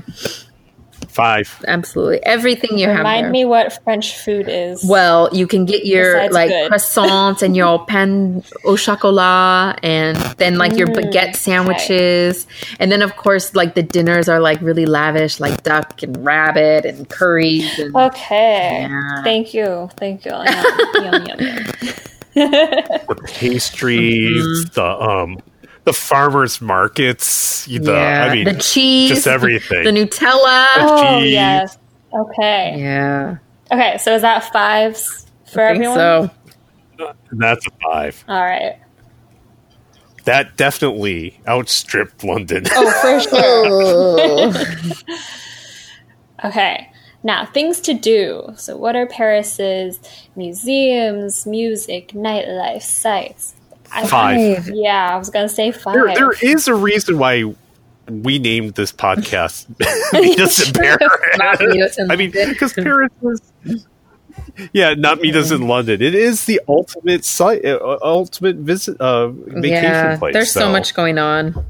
[1.09, 1.65] Five.
[1.67, 2.25] Absolutely.
[2.25, 4.85] Everything you have Remind me what French food is.
[4.85, 6.71] Well, you can get your Besides like good.
[6.71, 12.47] croissants and your pain au chocolat, and then like your Mm, baguette sandwiches,
[12.79, 16.85] and then of course like the dinners are like really lavish, like duck and rabbit
[16.85, 17.77] and curries.
[17.79, 18.83] And, Okay.
[18.89, 19.23] Yeah.
[19.25, 19.91] Thank you.
[19.97, 20.31] Thank you.
[20.33, 21.65] Yum, yum, yum, yum.
[22.35, 25.39] The pastries, the um,
[25.85, 27.65] the farmers markets.
[27.67, 29.85] The yeah, I mean, the cheese, just everything.
[29.85, 30.67] the Nutella.
[30.77, 31.33] Oh, Cheese.
[31.33, 31.79] yes.
[32.13, 32.75] Okay.
[32.79, 33.37] Yeah,
[33.73, 36.31] Okay, so is that fives for I think everyone?
[36.99, 37.15] so.
[37.33, 38.25] that's a five.
[38.29, 38.77] All right.
[40.25, 42.65] That definitely outstripped London.
[42.73, 45.17] Oh, for sure.
[46.43, 46.90] Okay.
[47.23, 48.53] Now, things to do.
[48.57, 50.01] So, what are Paris's
[50.37, 53.55] museums, music, nightlife, sites?
[53.93, 54.69] I- Five.
[54.73, 55.95] Yeah, I was going to say five.
[55.95, 57.55] There, there is a reason why
[58.09, 59.69] we named this podcast
[60.13, 60.99] Meet Us in Paris.
[61.37, 63.87] Not Meet Us I mean, because Paris is.
[64.73, 66.01] Yeah, not Meet Us in London.
[66.03, 70.33] It is the ultimate site, uh, ultimate visit, uh, vacation yeah, place.
[70.35, 71.65] there's so so- much going on.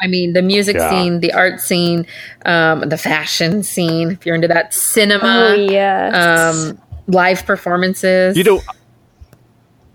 [0.00, 0.90] I mean, the music Yeah.
[0.90, 2.06] scene, the art scene,
[2.44, 4.10] um, the fashion scene.
[4.12, 6.14] If you're into that, Oh, cinema, yes.
[6.14, 8.36] um, live performances.
[8.36, 8.60] You know,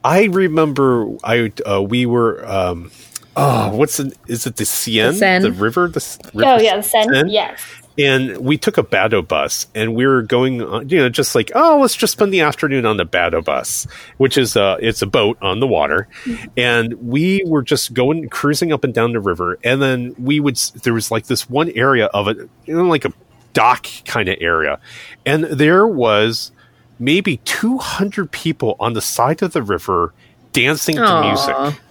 [0.03, 2.43] I remember I uh, we were.
[2.49, 2.91] Um,
[3.35, 5.43] oh, what's the, is it the Seine, The Seine.
[5.43, 5.87] the river?
[5.87, 7.03] The s- river oh, yeah, the Sen.
[7.13, 7.31] Seine?
[7.31, 7.61] Yes.
[7.97, 11.79] And we took a Batobus and we were going on, you know just like oh
[11.81, 15.59] let's just spend the afternoon on the Batobus which is a it's a boat on
[15.59, 16.07] the water.
[16.23, 16.47] Mm-hmm.
[16.57, 20.57] And we were just going cruising up and down the river and then we would
[20.83, 23.13] there was like this one area of it you know like a
[23.53, 24.79] dock kind of area.
[25.25, 26.51] And there was
[26.99, 30.13] maybe 200 people on the side of the river
[30.53, 31.81] dancing to music.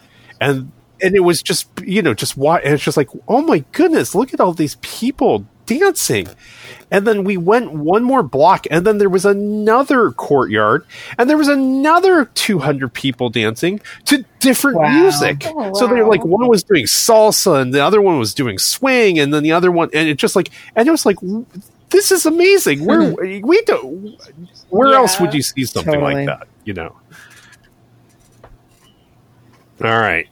[0.40, 3.64] And and it was just you know just why and it's just like oh my
[3.72, 5.46] goodness look at all these people
[5.78, 6.26] dancing
[6.90, 10.84] and then we went one more block and then there was another courtyard
[11.16, 14.88] and there was another 200 people dancing to different Wow.
[15.02, 18.58] music Oh, so they're like one was doing salsa and the other one was doing
[18.58, 21.18] swing and then the other one and it just like and it was like
[21.90, 23.46] this is amazing where hmm.
[23.46, 24.16] we don't
[24.70, 24.96] where Yeah.
[24.96, 26.14] else would you see something Totally.
[26.14, 26.96] like that you know
[29.82, 30.28] all right.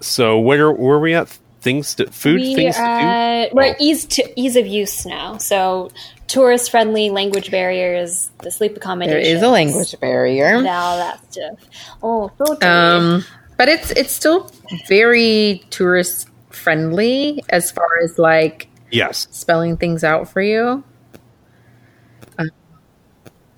[0.00, 1.38] So where where are we at?
[1.60, 3.54] Things to food We things to are, do.
[3.54, 3.74] we're Oh.
[3.78, 5.36] ease to ease of use now.
[5.36, 5.90] So
[6.26, 9.20] tourist friendly language barriers, the sleep accommodation.
[9.36, 10.56] is a language barrier.
[10.56, 10.62] all
[10.96, 11.58] that stuff.
[12.02, 12.62] Oh, totally.
[12.62, 13.24] Um,
[13.58, 14.50] but it's it's still
[14.88, 20.82] very tourist friendly as far as like Yes, spelling things out for you.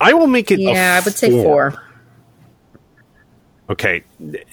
[0.01, 0.59] I will make it.
[0.59, 1.81] Yeah, I would say four.
[3.70, 4.03] Okay,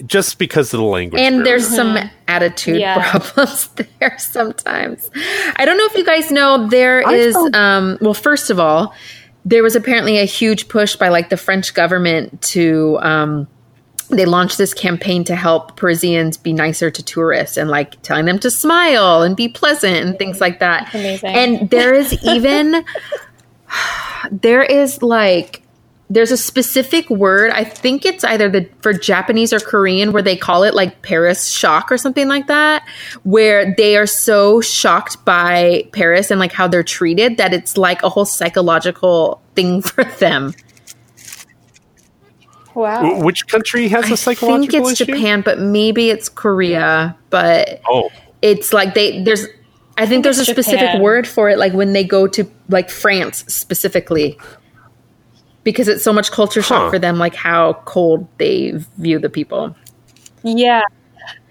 [0.05, 1.19] just because of the language.
[1.21, 1.43] And barrier.
[1.45, 3.09] there's some attitude Yeah.
[3.11, 3.67] problems
[3.99, 5.09] there sometimes.
[5.55, 8.59] I don't know if you guys know there I is felt- um well first of
[8.59, 8.93] all,
[9.45, 13.47] there was apparently a huge push by like the French government to um
[14.11, 18.39] they launched this campaign to help Parisians be nicer to tourists and like telling them
[18.39, 20.93] to smile and be pleasant and things like that.
[20.95, 21.29] amazing.
[21.35, 22.83] And there is even
[24.31, 25.61] there is like
[26.11, 27.51] there's a specific word.
[27.51, 31.47] I think it's either the for Japanese or Korean where they call it like Paris
[31.49, 32.83] shock or something like that,
[33.23, 38.01] where they are so shocked by Paris and like how they're treated that it's like
[38.01, 40.53] a whole psychological thing for them.
[42.75, 43.21] wow.
[43.21, 45.13] Which country has a I think psychological it's issue?
[45.13, 47.15] Japan, but maybe it's Korea.
[47.29, 48.09] But Oh,
[48.41, 49.45] it's like they there's
[49.97, 51.01] I think there's a it's specific Japan.
[51.01, 54.37] word for it like when they go to like France specifically
[55.69, 56.89] because it's so much culture shock Huh.
[56.89, 59.75] for them like how cold they view the people.
[60.43, 60.81] Yeah.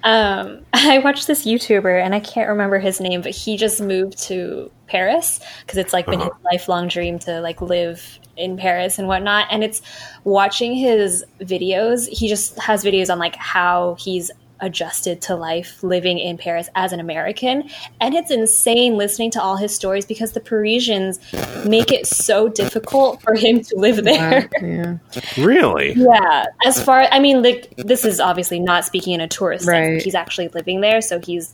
[0.02, 4.18] Um, I watched this YouTuber, and I can't remember his name, but he just moved
[4.24, 9.06] to Paris because it's like been his lifelong dream to like live in Paris and
[9.08, 9.46] whatnot.
[9.50, 9.82] And it's
[10.24, 12.08] watching his videos.
[12.08, 16.92] He just has videos on like how he's adjusted to life living in Paris as
[16.92, 17.68] an American.
[18.00, 21.20] And it's insane listening to all his stories because the Parisians
[21.64, 24.48] make it so difficult for him to live there.
[24.62, 24.98] yeah.
[25.36, 25.92] Really?
[25.94, 29.72] Yeah, as far I mean, like this is obviously not speaking in a tourist sense.
[29.94, 30.02] Right.
[30.02, 31.52] He's actually living there, so he's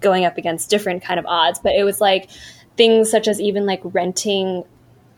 [0.00, 1.58] going up against different kind of odds.
[1.58, 2.28] But it was like
[2.76, 4.64] things such as even like renting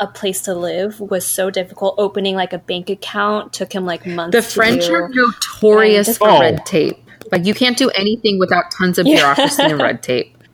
[0.01, 1.95] a place to live was so difficult.
[1.99, 4.35] Opening like a bank account took him like months.
[4.37, 4.95] The to French do.
[4.95, 6.41] are notorious for Oh.
[6.41, 6.99] red tape.
[7.31, 9.17] Like you can't do anything without tons of Yeah.
[9.35, 10.37] bureaucracy and red tape.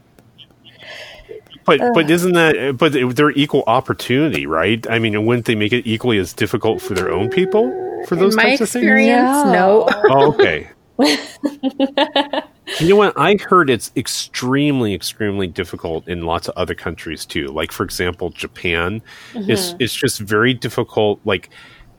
[1.65, 4.87] But but isn't that but they're equal opportunity, right?
[4.89, 7.71] I mean, wouldn't they make it equally as difficult for their own people
[8.07, 8.85] for those In my types of things?
[8.85, 9.87] experience, No.
[9.87, 9.87] no.
[10.09, 10.71] Oh, okay.
[12.81, 13.13] you know what?
[13.17, 17.49] I heard it's extremely, extremely difficult in lots of other countries too.
[17.49, 19.03] Like, for example, Japan.
[19.35, 19.77] It's mm-hmm.
[19.81, 21.21] it's just very difficult.
[21.25, 21.51] Like,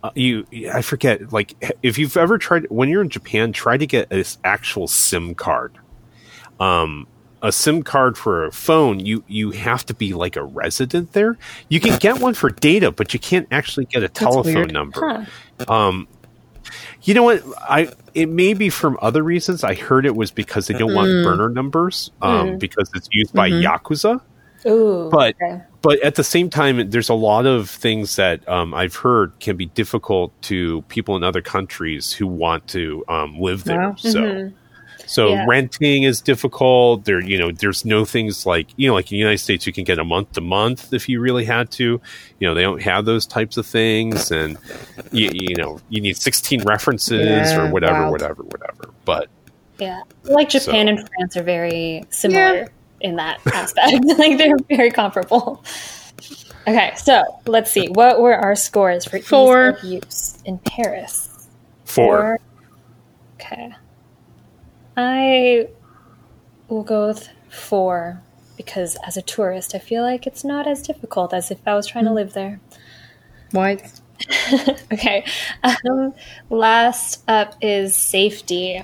[0.03, 1.33] uh, you, I forget.
[1.33, 5.35] Like, if you've ever tried when you're in Japan, try to get an actual SIM
[5.35, 5.77] card.
[6.59, 7.07] Um,
[7.41, 11.37] a SIM card for a phone, you you have to be like a resident there.
[11.69, 15.27] You can get one for data, but you can't actually get a telephone number.
[15.67, 16.07] Um,
[17.03, 17.43] you know what?
[17.61, 19.63] I it may be from other reasons.
[19.63, 23.49] I heard it was because they don't want burner numbers um, because it's used by
[23.49, 24.21] yakuza.
[24.67, 25.61] Ooh, But okay.
[25.81, 29.55] But at the same time, there's a lot of things that um, I've heard can
[29.57, 33.89] be difficult to people in other countries who want to um, live there.
[33.89, 33.95] Wow.
[33.95, 34.51] So.
[35.05, 35.45] So Yeah.
[35.47, 37.05] renting is difficult.
[37.05, 39.73] There, you know, there's no things like you know, like in the United States, you
[39.73, 41.99] can get a month to month if you really had to.
[42.39, 44.55] You know, they don't have those types of things, and
[45.11, 48.11] you, you know, you need 16 references Yeah, or whatever, wild.
[48.11, 48.91] whatever, whatever.
[49.05, 49.29] But
[49.79, 52.67] Yeah, like Japan So- and France are very similar Yeah.
[53.01, 54.05] In that aspect.
[54.17, 55.63] like they're very comparable.
[56.67, 57.87] Okay, so let's see.
[57.87, 59.71] What were our scores for Four.
[59.71, 61.47] ease of use in Paris?
[61.85, 62.39] four,
[63.35, 63.71] Okay.
[64.95, 65.67] I
[66.67, 68.21] will go with four
[68.57, 71.87] because as a tourist, I feel like it's not as difficult as if I was
[71.87, 72.59] trying to live there.
[73.51, 73.81] What?
[74.91, 75.23] Okay.
[75.63, 76.13] Um,
[76.49, 78.83] last up is safety.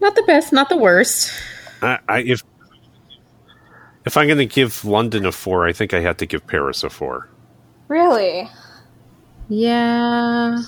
[0.00, 1.32] Not the best, not the worst.
[1.80, 2.42] I, I, if
[4.06, 6.84] if I'm going to give London a four, I think I have to give Paris
[6.84, 7.28] a four.
[7.88, 8.48] Really?
[9.48, 10.58] Yeah.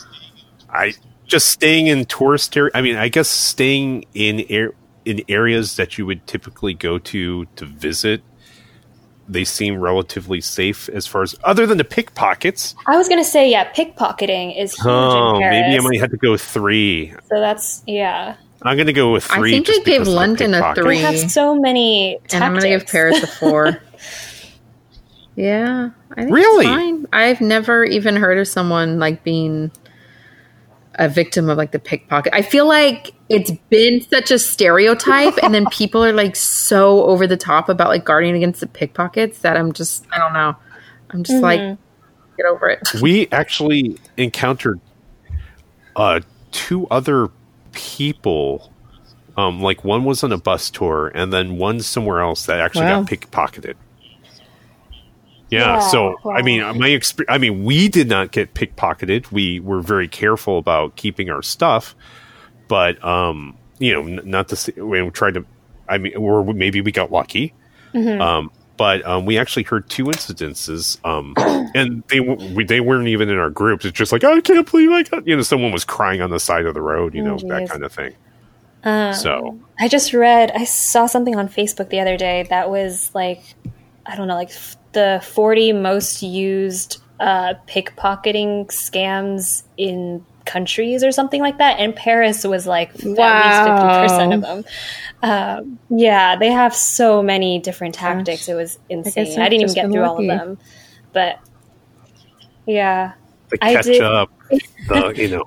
[0.68, 0.94] I
[1.26, 2.70] just staying in tourist area.
[2.74, 4.72] I mean, I guess staying in air
[5.04, 8.22] in areas that you would typically go to to visit.
[9.28, 12.74] They seem relatively safe as far as other than the pickpockets.
[12.86, 15.56] I was gonna say, yeah, pickpocketing is huge Oh, in Paris.
[15.68, 17.12] maybe I might have to go three.
[17.28, 18.36] So that's yeah.
[18.68, 19.34] I'm going to go with three.
[19.34, 19.50] I three.
[19.52, 20.96] think just I gave because London a three.
[20.96, 22.34] They have so many tactics.
[22.34, 23.80] And I'm going to give Paris a four.
[25.36, 25.90] yeah.
[26.12, 26.66] I think Really?
[26.66, 27.06] Fine.
[27.12, 29.70] I've never even heard of someone like being
[30.98, 32.32] a victim of like the pickpocket.
[32.34, 37.26] I feel like it's been such a stereotype and then people are like so over
[37.26, 40.56] the top about like guarding against the pickpockets that I'm just I don't know.
[41.10, 42.94] I'm just like get over it.
[43.00, 44.80] we actually encountered
[45.94, 47.28] uh, two other
[47.76, 48.72] people.
[49.36, 52.86] Um, like one was on a bus tour, and then one somewhere else that actually
[52.86, 53.02] Wow.
[53.02, 53.74] got pickpocketed.
[55.50, 56.32] Yeah, Yeah, so wow.
[56.34, 57.30] I mean, my experience.
[57.32, 59.30] I mean, we did not get pickpocketed.
[59.30, 61.94] We were very careful about keeping our stuff,
[62.66, 65.44] but um, you know, n- not to say we tried to.
[65.88, 67.54] I mean, or maybe we got lucky.
[67.94, 71.34] Um, but um, we actually heard two incidences, um,
[71.74, 73.84] and they we, they weren't even in our groups.
[73.84, 76.40] It's just like I can't believe I got you know someone was crying on the
[76.40, 78.14] side of the road, you know Oh, that kind of thing.
[78.84, 83.10] Um, So I just read, I saw something on Facebook the other day that was
[83.14, 83.42] like,
[84.06, 91.12] I don't know, like f- the 40 most used uh, pickpocketing scams in countries or
[91.12, 91.78] something like that.
[91.78, 93.24] And Paris was like Wow.
[93.26, 94.64] at least 50% of them.
[95.22, 98.48] Um, yeah, they have so many different tactics.
[98.48, 99.38] It was insane.
[99.40, 100.58] I, I've didn't even get been through all of them.
[101.12, 101.38] But
[102.66, 103.12] yeah.
[103.50, 104.30] the I catch did- up,
[104.88, 105.44] the you know,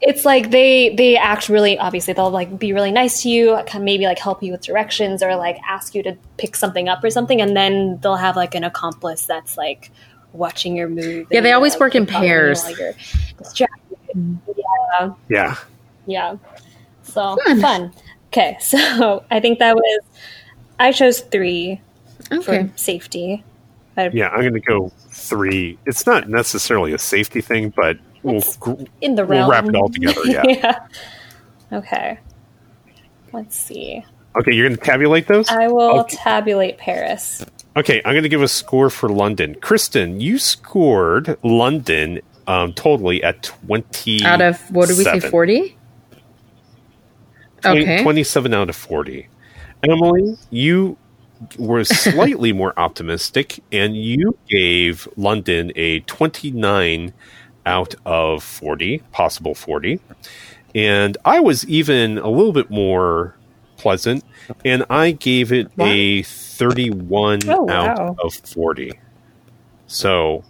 [0.00, 3.76] it's like they they act really obviously they'll like be really nice to you kind
[3.76, 7.02] of maybe like help you with directions or like ask you to pick something up
[7.02, 9.90] or something and then they'll have like an accomplice that's like
[10.32, 13.58] watching your move Yeah, they always work in pickpocketing you pairs.
[14.14, 15.14] While you're distracted.
[15.28, 15.56] yeah yeah.
[16.06, 16.36] yeah
[17.02, 17.92] so fun.
[18.28, 20.00] okay so i think that was
[20.78, 21.80] i chose three
[22.32, 22.68] Okay.
[22.68, 23.44] for safety
[23.96, 25.78] I, Yeah, I'm going to go three.
[25.86, 28.42] It's not necessarily a safety thing, but we'll
[29.00, 29.42] in the realm.
[29.42, 30.20] we'll wrap it all together.
[30.24, 30.42] Yeah.
[30.48, 30.86] yeah
[31.72, 32.18] okay
[33.32, 34.04] let's see.
[34.36, 35.48] Okay, you're going to tabulate those.
[35.48, 36.16] I will Okay.
[36.16, 37.44] tabulate Paris.
[37.76, 39.54] Okay, I'm going to give a score for London.
[39.60, 44.24] Kristen, you scored London um, totally at 20.
[44.24, 45.20] Out of what did we say?
[45.20, 45.76] Forty.
[47.64, 48.02] Okay.
[48.02, 49.26] 27 out of 40.
[49.88, 50.98] Emily, you
[51.58, 57.12] were slightly more optimistic and you gave London a 29
[57.64, 59.98] out of 40, possible 40.
[60.74, 63.34] And I was even a little bit more
[63.78, 64.24] pleasant
[64.64, 68.16] and I gave it a 31 Oh, out wow.
[68.22, 68.92] of 40.
[69.86, 70.44] So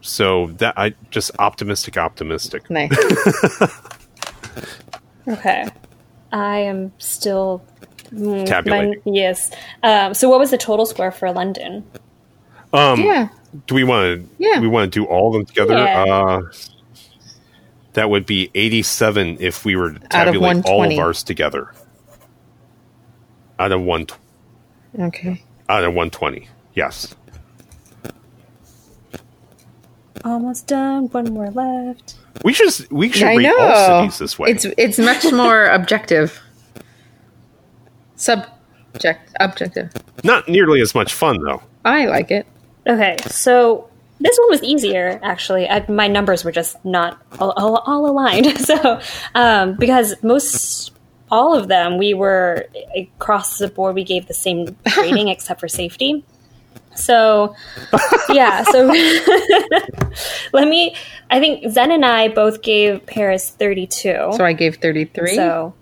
[0.00, 2.68] so that I just optimistic optimistic.
[2.70, 2.90] Nice.
[5.28, 5.66] Okay.
[6.32, 7.62] I am still.
[8.10, 9.00] mm, Tabulating.
[9.04, 9.50] mine- yes.
[9.82, 11.84] Um, so, what was the total score for London?
[12.72, 13.28] Um yeah.
[13.66, 14.28] Do we want to?
[14.38, 14.58] Yeah.
[14.60, 15.74] We want to do all of them together.
[15.74, 16.02] Yeah.
[16.04, 16.40] Uh,
[17.94, 21.72] that would be eighty-seven if we were to Out of tabulate all of ours together.
[23.58, 24.06] Out of one,
[24.98, 25.42] Okay.
[25.68, 26.48] out of one twenty.
[26.74, 27.14] Yes.
[30.24, 31.08] Almost done.
[31.08, 32.16] One more left.
[32.44, 32.90] We should.
[32.90, 34.00] We should I rate all know.
[34.00, 34.50] cities this way.
[34.50, 36.40] It's it's much more objective.
[38.16, 39.92] Subject objective.
[40.24, 41.62] Not nearly as much fun though.
[41.84, 42.46] I like it.
[42.86, 43.16] Okay.
[43.26, 43.88] So,
[44.20, 45.68] this one was easier, actually.
[45.68, 48.46] I, my numbers were just not all, all, all aligned.
[48.66, 49.00] So,
[49.34, 50.92] um, because most.
[51.30, 52.64] All of them, we were
[52.96, 53.94] across the board.
[53.94, 56.24] We gave the same rating except for safety.
[56.98, 57.54] So,
[58.30, 58.62] yeah.
[58.64, 58.86] So,
[60.52, 60.94] let me.
[61.30, 64.32] I think Zen and I both gave Paris thirty-two.
[64.36, 65.34] So I gave thirty three.
[65.34, 65.74] So,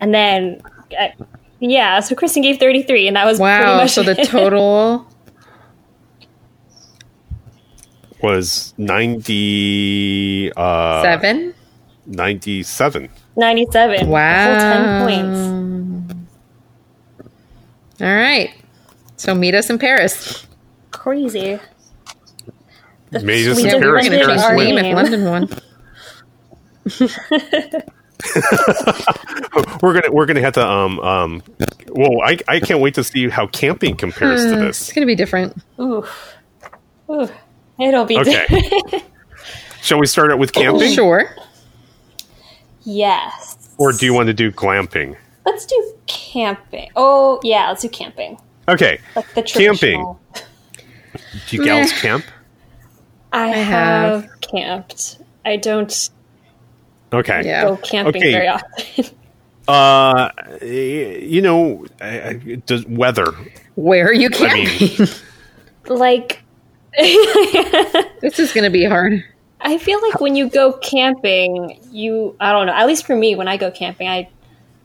[0.00, 0.60] and then,
[0.98, 1.08] uh,
[1.60, 3.76] yeah, so Kristen gave 33, and that was pretty wow.
[3.76, 5.06] much So the total.
[8.22, 11.54] Was ninety uh, Seven.
[12.06, 13.08] Ninety-seven.
[13.36, 14.08] 97.
[14.08, 15.04] Wow.
[15.06, 16.14] Full 10 points.
[18.00, 18.52] All right.
[19.16, 20.46] So meet us in Paris.
[20.90, 21.58] Crazy.
[23.12, 24.04] Made us We in did Paris.
[24.08, 24.66] London Paris our win.
[24.76, 24.94] name if name.
[24.96, 25.48] London won.
[29.82, 31.42] We're gonna we're gonna have to um um.
[31.88, 34.80] Well, I I can't wait to see how camping compares to Uh, this.
[34.82, 35.56] It's gonna be different.
[35.80, 36.04] Ooh.
[37.10, 37.28] Ooh.
[37.80, 38.44] It'll be Okay.
[38.48, 39.04] different.
[39.82, 41.34] Shall we start out with camping, Sure.
[42.82, 43.70] yes.
[43.78, 45.16] or do you want to do glamping?
[45.46, 46.90] Let's do camping.
[46.96, 48.38] Oh, yeah, let's do camping.
[48.68, 50.14] Okay, Like the Camping.
[51.20, 51.46] Traditional.
[51.48, 52.24] do you gals camp?
[53.32, 54.22] I, have.
[54.24, 55.18] have camped.
[55.44, 56.10] I don't
[57.12, 57.42] Okay.
[57.44, 57.62] Yeah.
[57.64, 58.32] go camping Okay.
[58.32, 59.04] very often.
[59.68, 60.30] Uh,
[60.62, 61.86] you know,
[62.66, 63.26] does weather?
[63.76, 65.06] Where are you I mean- camping?
[65.86, 66.42] like,
[66.98, 69.22] this is gonna be hard.
[69.60, 72.72] I feel like when you go camping, you I don't know.
[72.72, 74.28] At least for me, when I go camping, I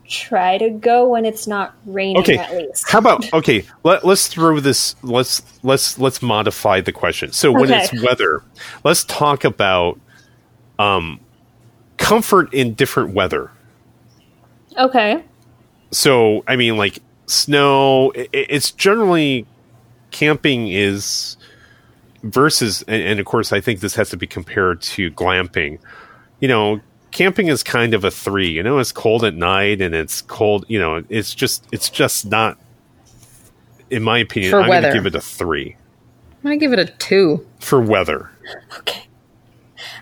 [0.07, 2.17] try to go when it's not raining.
[2.21, 2.37] Okay.
[2.37, 2.89] at least.
[2.89, 3.63] How about okay?
[3.83, 4.95] Let, let's throw this.
[5.01, 7.31] Let's let's let's modify the question.
[7.31, 7.83] So when Okay.
[7.83, 8.41] it's weather,
[8.83, 9.99] let's talk about
[10.79, 11.19] um
[11.97, 13.51] comfort in different weather.
[14.77, 15.23] Okay.
[15.91, 19.45] so i mean like snow i- i it's generally
[20.11, 21.37] camping is
[22.23, 25.79] versus and, and of course i think this has to be compared to glamping
[26.41, 26.81] you know
[27.15, 30.65] camping is kind of a three you know it's cold at night and it's cold
[30.67, 32.57] you know it's just it's just not
[33.89, 34.93] in my opinion For i'm going to weather.
[34.97, 35.75] give it a three
[36.43, 37.43] I'm gonna give it a two.
[37.59, 38.29] for weather
[38.77, 39.01] Okay.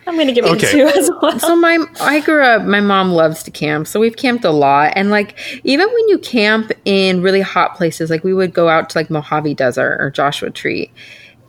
[0.05, 0.68] I'm gonna give it Okay.
[0.68, 1.39] a two as well.
[1.39, 2.64] So my I grew up.
[2.64, 4.91] My mom loves to camp, so we've camped a lot.
[4.97, 8.89] And like even when you camp in really hot places, like we would go out
[8.89, 10.91] to like Mojave Desert or Joshua Tree.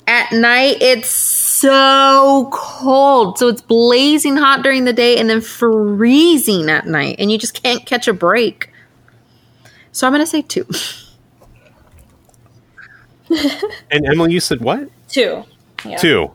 [0.06, 1.08] At night, it's
[1.64, 3.38] so cold.
[3.38, 7.62] So it's blazing hot during the day and then freezing at night, and you just
[7.62, 8.70] can't catch a break.
[9.92, 10.66] So I'm gonna say two.
[13.90, 15.44] and emily you said what Two.
[15.84, 15.96] Yeah.
[15.96, 16.30] two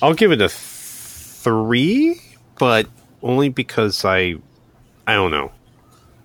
[0.00, 2.20] i'll give it a three
[2.58, 2.88] but
[3.22, 4.34] only because i
[5.06, 5.52] i don't know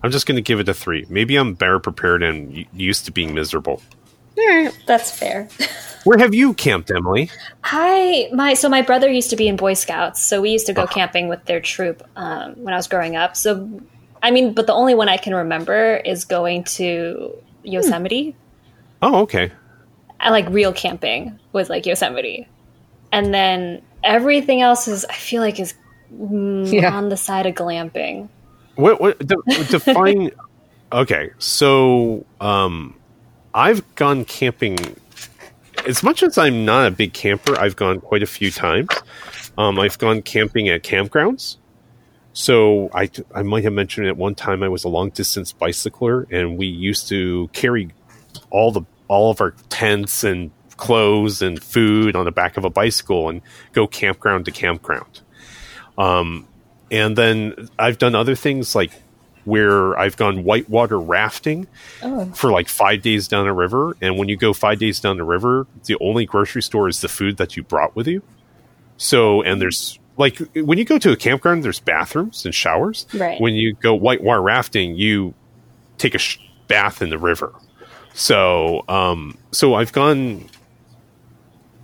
[0.01, 3.11] i'm just going to give it a three maybe i'm better prepared and used to
[3.11, 3.81] being miserable
[4.37, 4.77] All right.
[4.85, 5.47] That's fair.
[6.05, 7.29] where have you camped emily
[7.63, 10.73] I my so my brother used to be in Boy Scouts, so we used to
[10.73, 13.35] go camping with their troop um, when I was growing up.
[13.35, 13.81] So,
[14.23, 18.35] I mean, but the only one I can remember is going to Yosemite.
[19.01, 19.51] oh okay
[20.21, 22.47] I like real camping was like Yosemite,
[23.11, 25.73] and then everything else is I feel like is
[26.13, 26.95] mm, Yeah.
[26.95, 28.29] on the side of glamping.
[28.75, 29.35] what what de-
[29.69, 30.31] define
[30.93, 32.95] okay so um
[33.65, 34.77] i've gone camping
[35.87, 38.89] as much as i'm not a big camper i've gone quite a few times
[39.57, 41.57] um i've gone camping at campgrounds
[42.33, 46.27] So I I might have mentioned at one time I was a long distance bicycler,
[46.31, 47.89] and we used to carry
[48.49, 52.69] all the all of our tents and clothes and food on the back of a
[52.69, 53.41] bicycle and
[53.73, 55.21] go campground to campground.
[55.97, 56.47] Um,
[56.91, 58.91] and then I've done other things like
[59.45, 61.67] where I've gone whitewater rafting
[62.03, 62.25] Oh.
[62.35, 63.95] for like five days down a river.
[64.01, 67.07] And when you go five days down the river, the only grocery store is the
[67.07, 68.21] food that you brought with you.
[68.97, 73.05] So, and there's like when you go to a campground, there's bathrooms and showers.
[73.13, 73.39] Right.
[73.39, 75.33] When you go whitewater rafting, you
[75.97, 76.37] take a sh-
[76.67, 77.53] bath in the river.
[78.13, 80.49] So, um, so I've gone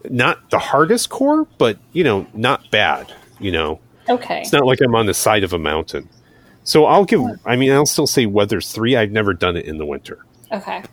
[0.10, 3.12] not the hardest core, but you know, not bad.
[3.40, 3.80] You know,
[4.10, 4.42] Okay.
[4.42, 6.10] it's not like I'm on the side of a mountain.
[6.66, 7.22] So I'll give.
[7.46, 8.96] I mean, I'll still say weather's three.
[8.98, 10.26] I've never done it in the winter.
[10.52, 10.84] Okay.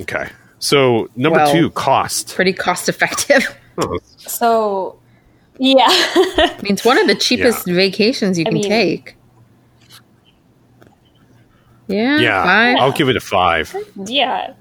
[0.00, 0.28] Okay.
[0.58, 2.34] So number Well- two, cost.
[2.34, 3.46] Pretty cost effective.
[3.80, 4.98] Oh, So,
[5.60, 5.84] yeah.
[5.86, 9.14] I mean, it's one of the cheapest vacations you I can mean- take.
[11.86, 12.18] Yeah.
[12.18, 12.76] yeah, five.
[12.78, 13.72] I'll give it a five.
[14.04, 14.52] yeah.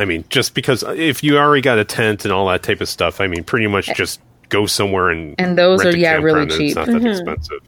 [0.00, 2.88] I mean, just because if you already got a tent and all that type of
[2.88, 3.94] stuff, I mean, pretty much eh.
[3.94, 4.20] just
[4.52, 6.60] go somewhere and And those rent are, a yeah, really cheap.
[6.60, 7.06] It's not that mm-hmm.
[7.06, 7.60] expensive.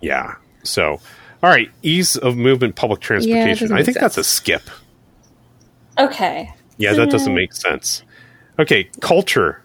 [0.00, 0.34] Yeah.
[0.62, 1.00] So,
[1.42, 3.68] all right, ease of movement, public transportation.
[3.68, 4.62] doesn't I make think that's a skip.
[5.98, 6.52] Okay.
[6.76, 7.36] Yeah, that doesn't mm-hmm.
[7.36, 8.02] make sense.
[8.58, 9.62] Okay, culture.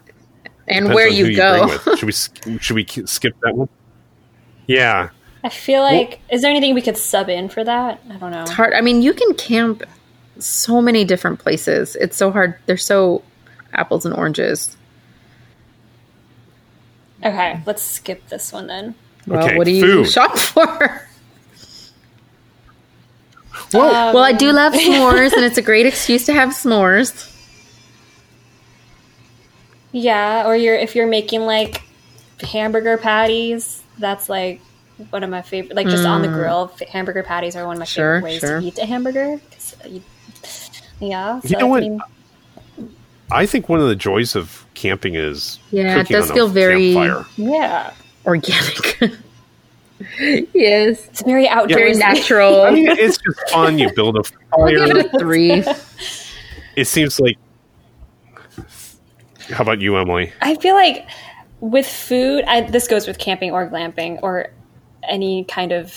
[0.68, 1.78] and Depends where on you go.
[1.84, 1.96] bring.
[1.96, 3.68] Should we should we skip that one?
[4.66, 5.10] Yeah.
[5.44, 8.00] I feel like, is there anything we could sub in for that?
[8.08, 8.42] I don't know.
[8.42, 8.74] It's hard.
[8.74, 9.82] I mean, you can camp
[10.38, 11.96] so many different places.
[11.96, 12.54] It's so hard.
[12.66, 13.22] They're so
[13.72, 14.76] apples and oranges.
[17.24, 18.94] Okay, let's skip this one then.
[19.26, 20.10] Well, Okay, what do you food.
[20.10, 21.02] shop for?
[23.72, 27.28] Well, well, I do love s'mores, and it's a great excuse to have s'mores.
[29.92, 31.82] Yeah, or you're if you're making like
[32.40, 34.60] hamburger patties, that's like
[35.10, 35.76] one of my favorite.
[35.76, 37.88] Like just on the grill, hamburger patties are one of my Mm.
[37.88, 38.60] Sure, favorite ways sure.
[38.60, 39.40] to eat a hamburger.
[39.86, 40.02] you-
[41.00, 41.82] yeah, You know I what?
[41.82, 42.00] mean,
[43.32, 46.92] I think one of the joys of camping is Yeah, it does on feel very-
[46.94, 47.24] campfire.
[47.36, 47.92] yeah,
[48.26, 49.00] Organic.
[50.54, 51.06] yes.
[51.08, 51.74] it's very outdoorsy.
[51.74, 52.62] Very natural.
[52.62, 53.78] I mean, it's just fun.
[53.78, 54.22] You build a
[54.52, 54.96] I'll give fire.
[54.98, 55.64] it a three.
[56.76, 57.38] It seems like.
[59.50, 60.32] How about you, Emily?
[60.40, 61.06] I feel like
[61.60, 64.48] with food, I, this goes with camping or glamping or
[65.02, 65.94] any kind of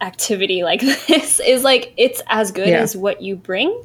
[0.00, 2.80] activity like this, is like it's as good Yeah.
[2.80, 3.82] as what you bring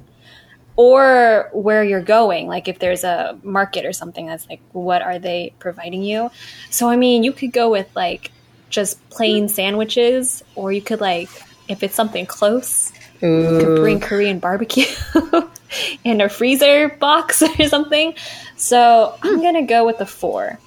[0.75, 2.47] or where you're going.
[2.47, 6.31] Like if there's a market or something that's like, what are they providing you?
[6.69, 8.31] So, I mean, you could go with like
[8.69, 11.29] just plain sandwiches, or you could like,
[11.67, 12.91] if it's something close,
[13.21, 14.85] you could bring Korean barbecue
[16.03, 18.15] in a freezer box or something.
[18.55, 19.41] So I'm hmm.
[19.41, 20.59] gonna go with the four.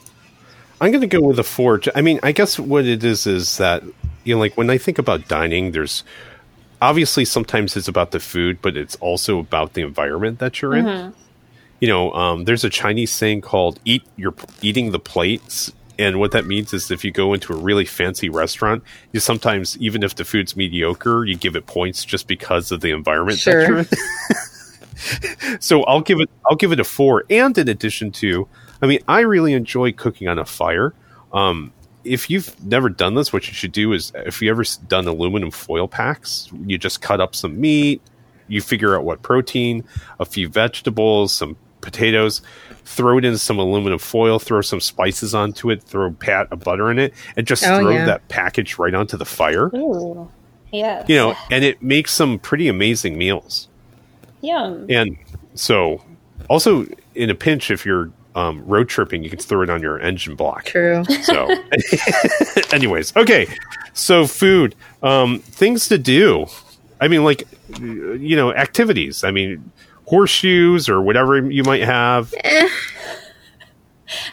[0.80, 1.80] I'm to go with the four.
[1.94, 3.82] I mean, I guess what it is is that
[4.24, 6.04] you know, like when I think about dining, there's
[6.84, 11.14] obviously sometimes it's about the food, but it's also about the environment that you're in.
[11.80, 16.30] You know, um, there's a Chinese saying called "eat you're eating the plates," and what
[16.32, 18.82] that means is if you go into a really fancy restaurant,
[19.12, 22.90] you sometimes even if the food's mediocre, you give it points just because of the
[22.90, 23.62] environment that Sure.
[23.68, 23.86] you're in.
[25.60, 27.24] so I'll give it I'll give it a four.
[27.28, 28.46] And in addition to,
[28.80, 30.94] I mean, I really enjoy cooking on a fire.
[31.32, 31.72] Um,
[32.04, 35.50] if you've never done this, what you should do is if you ever done aluminum
[35.50, 38.00] foil packs, you just cut up some meat,
[38.48, 39.84] you figure out what protein,
[40.20, 42.40] a few vegetables, some potatoes,
[42.84, 46.60] throw it in some aluminum foil, throw some spices onto it, throw a pat of
[46.60, 48.04] butter in it, and just Oh, throw yeah.
[48.06, 49.66] that package right onto the fire.
[49.74, 50.30] Ooh,
[50.72, 51.06] yes.
[51.08, 53.68] You know, and it makes some pretty amazing meals.
[54.42, 54.86] yum.
[54.90, 55.16] And
[55.54, 56.02] so,
[56.50, 59.98] also in a pinch, if you're um, road tripping, you can throw it on your
[60.00, 60.64] engine block.
[60.64, 61.04] True.
[61.22, 61.48] So,
[62.72, 63.46] anyways, okay.
[63.92, 66.46] So, food, um, things to do.
[67.00, 67.44] I mean, like,
[67.78, 69.24] you know, activities.
[69.24, 69.70] I mean,
[70.06, 72.34] horseshoes or whatever you might have.
[72.44, 72.70] I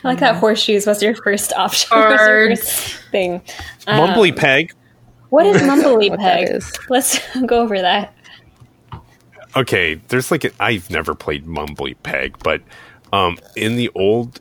[0.03, 1.89] like that horseshoes was your first option.
[1.97, 3.41] was your first thing.
[3.87, 4.73] Um, Mumbly peg.
[5.29, 6.49] What is mumbly peg?
[6.49, 6.71] is.
[6.89, 8.13] Let's go over that.
[9.55, 12.61] Okay, there's like a, I've never played Mumbly Peg, but
[13.14, 14.39] um, in the old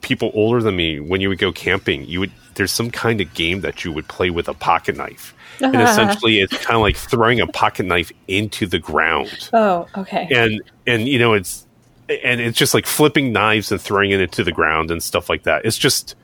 [0.00, 3.32] people older than me, when you would go camping, you would there's some kind of
[3.34, 6.96] game that you would play with a pocket knife, and essentially it's kind of like
[6.96, 10.28] throwing a pocket knife into the ground, Oh, okay.
[10.30, 11.66] and and you know it's
[12.08, 15.44] and it's just like flipping knives and throwing it into the ground and stuff like
[15.44, 15.64] that.
[15.64, 16.14] It's just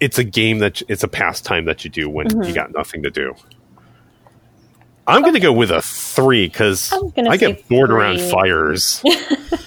[0.00, 3.10] it's a game that it's a pastime that you do when you got nothing to
[3.10, 3.34] do.
[5.06, 9.02] I'm going to go with a three because I get bored around three.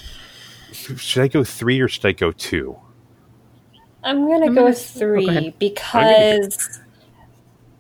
[0.88, 1.02] fires.
[1.02, 2.78] should I go three or should I go two?
[4.04, 4.64] I'm gonna go mm-hmm.
[4.66, 6.80] with three I'm because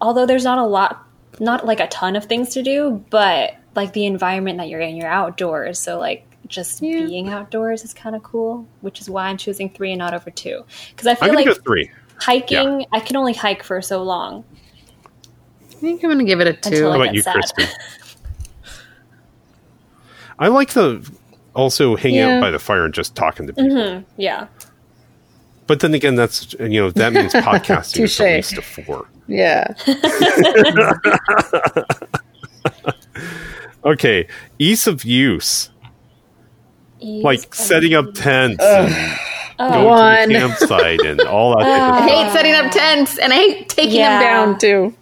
[0.01, 1.05] although there's not a lot,
[1.39, 4.95] not like a ton of things to do, but like the environment that you're in,
[4.95, 7.05] you're outdoors, so like just Yeah.
[7.05, 8.67] being outdoors is kind of cool.
[8.81, 11.45] Which is why I'm choosing three and not over two because I I'm feel like
[11.45, 11.91] go three.
[12.17, 14.43] hiking, I can only hike for so long.
[15.61, 16.87] I think I'm going to give it a two.
[16.87, 17.33] I How about you, sad.
[17.33, 17.65] Kristen?
[20.39, 21.05] I like the
[21.55, 22.35] also hanging Yeah.
[22.37, 23.71] out by the fire and just talking to people.
[23.71, 24.03] Mm-hmm.
[24.17, 24.47] Yeah,
[25.67, 28.51] But then again, that's you know that means podcasting is at Touche.
[28.53, 29.07] least a four.
[29.27, 29.73] Yeah.
[33.85, 34.27] Okay,
[34.59, 35.69] ease of use,
[37.01, 39.19] Ease like of setting up tents, and
[39.59, 39.69] oh.
[39.71, 40.27] going One.
[40.29, 41.67] to the campsite, and all that.
[41.67, 44.19] I hate setting up tents and I hate taking Yeah.
[44.19, 44.95] them down too.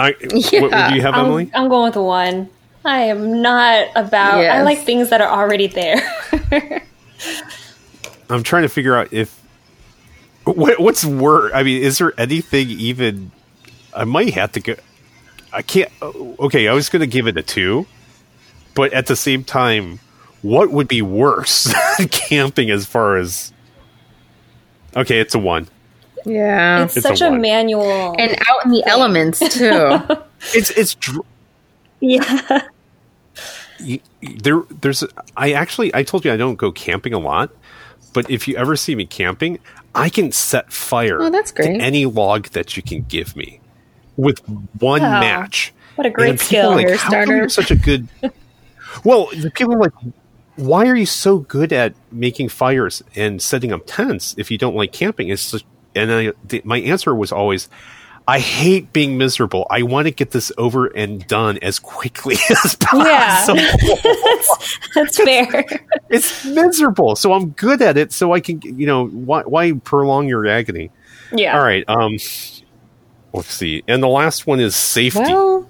[0.00, 0.32] I, what,
[0.72, 1.50] what do you have, I'm, Emily?
[1.54, 2.48] I'm going with one.
[2.84, 4.40] I am not about.
[4.40, 6.00] I like things that are already there.
[8.30, 9.38] I'm trying to figure out if
[10.44, 11.52] what, what's worse.
[11.54, 13.32] I mean, is there anything even?
[13.94, 14.76] I might have to go.
[15.52, 15.90] I can't.
[16.00, 17.86] oh, Okay, I was going to give it a two,
[18.74, 19.98] but at the same time,
[20.42, 21.72] what would be worse
[22.10, 23.52] camping as far as?
[24.96, 25.68] Okay, it's a one.
[26.26, 26.84] Yeah.
[26.84, 27.40] it's It's such a, one.
[27.40, 28.14] manual.
[28.18, 29.98] and out in the elements too.
[30.54, 31.24] It's it's dr-
[32.00, 32.62] yeah,
[33.78, 34.00] you-
[34.42, 34.62] there.
[34.80, 35.04] There's.
[35.36, 35.94] I actually.
[35.94, 37.50] I told you I don't go camping a lot,
[38.12, 39.58] but if you ever see me camping,
[39.94, 41.20] I can set fire.
[41.20, 41.78] Oh, that's great.
[41.78, 43.60] To any log that you can give me
[44.16, 44.40] with
[44.78, 45.20] one Wow.
[45.20, 45.72] match.
[45.96, 46.70] what a great skill.
[46.70, 47.36] Like, Fire How come starter.
[47.36, 48.08] you're such a good?
[49.04, 49.92] well, the people are like,
[50.56, 54.74] why are you so good at making fires and setting up tents if you don't
[54.74, 55.28] like camping?
[55.28, 55.64] It's just,
[55.94, 57.68] and I, the, my answer was always,
[58.28, 59.66] I hate being miserable.
[59.70, 63.46] I want to get this over and done as quickly as Yeah.
[63.46, 64.76] possible.
[64.94, 65.64] That's fair.
[66.10, 68.12] it's miserable, so I'm good at it.
[68.12, 70.90] So I can, you know, why, why prolong your agony?
[71.32, 71.56] Yeah.
[71.58, 71.84] All right.
[71.88, 72.12] Um,
[73.32, 73.82] let's see.
[73.88, 75.20] And the last one is safety.
[75.20, 75.68] well,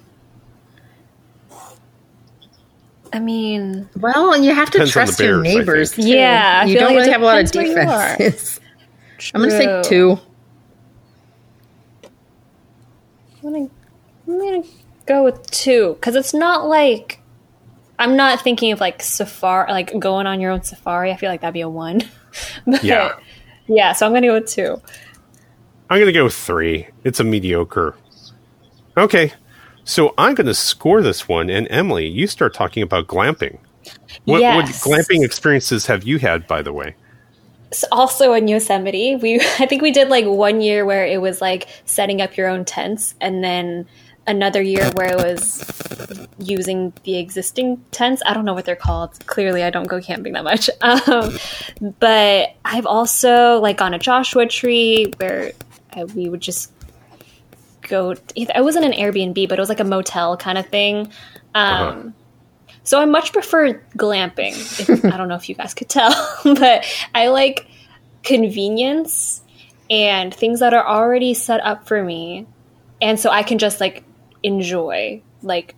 [3.12, 5.90] I mean, well, and you have to Depends trust your bears, I neighbors.
[5.92, 6.02] too.
[6.02, 8.59] Yeah, you don't like it really have a lot of depends
[9.32, 9.32] where you are.
[9.32, 9.32] defenses.
[9.34, 10.20] I'm going to say two.
[13.42, 13.70] I'm gonna,
[14.28, 14.62] I'm gonna
[15.06, 17.20] go with two because it's not like
[17.98, 21.10] I'm not thinking of like safari, like going on your own safari.
[21.10, 22.02] I feel like that'd be a one.
[22.66, 23.14] But, Yeah.
[23.66, 23.92] yeah.
[23.92, 24.80] So I'm gonna go with two.
[25.90, 26.86] I'm going to go with three.
[27.02, 27.96] It's a mediocre.
[28.96, 29.32] Okay.
[29.82, 31.50] So I'm going to score this one.
[31.50, 33.58] And Emily, you start talking about glamping.
[34.24, 36.94] What, what glamping experiences have you had, by the way?
[37.72, 41.40] So also in Yosemite, we I think we did like one year where it was
[41.40, 43.86] like setting up your own tents, and then
[44.26, 45.64] another year where it was
[46.38, 48.22] using the existing tents.
[48.26, 49.24] I don't know what they're called.
[49.26, 50.68] Clearly, I don't go camping that much.
[50.82, 51.36] Um,
[51.98, 55.52] but I've also like gone a Joshua Tree where
[55.92, 56.72] I, we would just
[57.82, 58.14] go.
[58.36, 61.10] It wasn't an Airbnb, but it was like a motel kind of thing.
[61.54, 62.10] Um, Uh-huh.
[62.90, 64.50] So I much prefer glamping.
[64.80, 66.10] If, I don't know if you guys could tell,
[66.44, 66.84] but
[67.14, 67.68] I like
[68.24, 69.42] convenience
[69.88, 72.48] and things that are already set up for me.
[73.00, 74.02] And so I can just like
[74.42, 75.76] enjoy like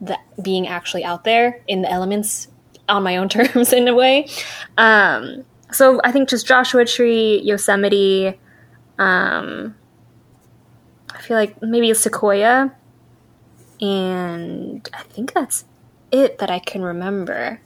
[0.00, 2.48] the being actually out there in the elements
[2.88, 4.26] on my own terms in a way.
[4.78, 8.40] Um so I think just Joshua Tree, Yosemite,
[8.98, 9.74] um
[11.10, 12.74] I feel like maybe Sequoia
[13.82, 15.66] and I think that's
[16.14, 17.60] it that I can remember.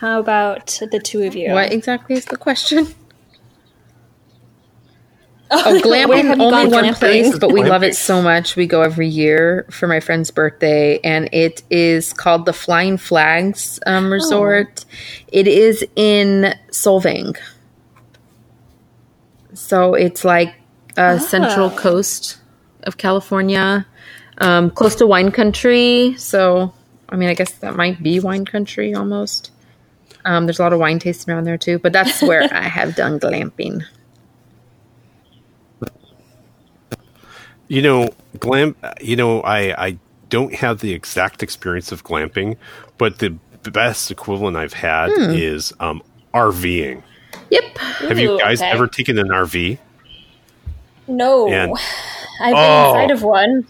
[0.00, 1.52] How about the two of you?
[1.52, 2.88] What exactly is the question?
[5.52, 6.94] Oh, Where glamping only one glamping?
[6.94, 8.54] place, but we love it so much.
[8.54, 13.80] We go every year for my friend's birthday, and it is called the Flying Flags
[13.84, 14.84] um, Resort.
[15.26, 17.36] It is in Solvang,
[19.52, 20.54] so it's like
[20.96, 22.38] uh, central coast
[22.84, 23.88] of California,
[24.40, 26.14] um, close to wine country.
[26.18, 26.72] So,
[27.08, 29.50] I mean, I guess that might be wine country almost.
[30.24, 32.94] Um, there's a lot of wine tasting around there too, but that's where I have
[32.96, 33.82] done glamping.
[37.68, 38.74] You know, glam.
[39.00, 42.56] You know, I I don't have the exact experience of glamping,
[42.98, 45.30] but the best equivalent I've had Hmm.
[45.30, 46.02] is um,
[46.34, 47.02] RVing.
[47.50, 47.78] Yep.
[47.78, 48.70] Have you guys okay.
[48.70, 49.78] ever taken an RV?
[51.06, 51.48] No.
[51.48, 51.72] And-
[52.42, 52.88] I've been Oh.
[52.94, 53.66] inside of one.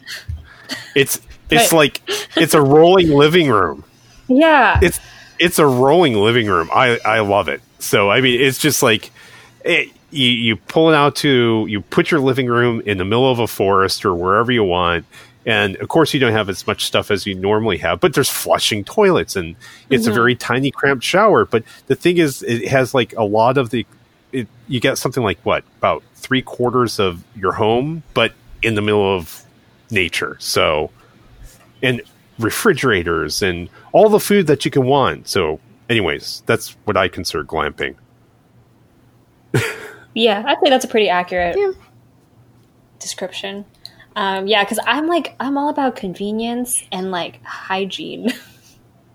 [0.94, 2.00] It's it's like
[2.36, 3.84] it's a rolling living room.
[4.28, 4.78] Yeah.
[4.82, 5.00] It's
[5.38, 6.70] it's a rolling living room.
[6.72, 7.60] I I love it.
[7.78, 9.10] So I mean, it's just like
[9.64, 13.30] it, you you pull it out to you put your living room in the middle
[13.30, 15.06] of a forest or wherever you want,
[15.46, 18.28] And of course, you don't have as much stuff as you normally have, but there's
[18.28, 19.56] flushing toilets and
[19.88, 20.14] it's a mm-hmm.
[20.14, 21.46] very tiny, cramped shower.
[21.46, 23.86] But the thing is, it has like a lot of the,
[24.32, 28.82] it, you get something like what, about three quarters of your home, but in the
[28.82, 29.44] middle of
[29.90, 30.36] nature.
[30.40, 30.90] So,
[31.82, 32.00] and
[32.38, 35.28] refrigerators and all the food that you can want.
[35.28, 37.96] So, anyways, that's what I consider glamping.
[40.14, 41.70] Yeah, I'd say that's a pretty accurate Yeah.
[42.98, 43.64] description.
[44.16, 48.32] Um, yeah, because I'm like I'm all about convenience and like hygiene.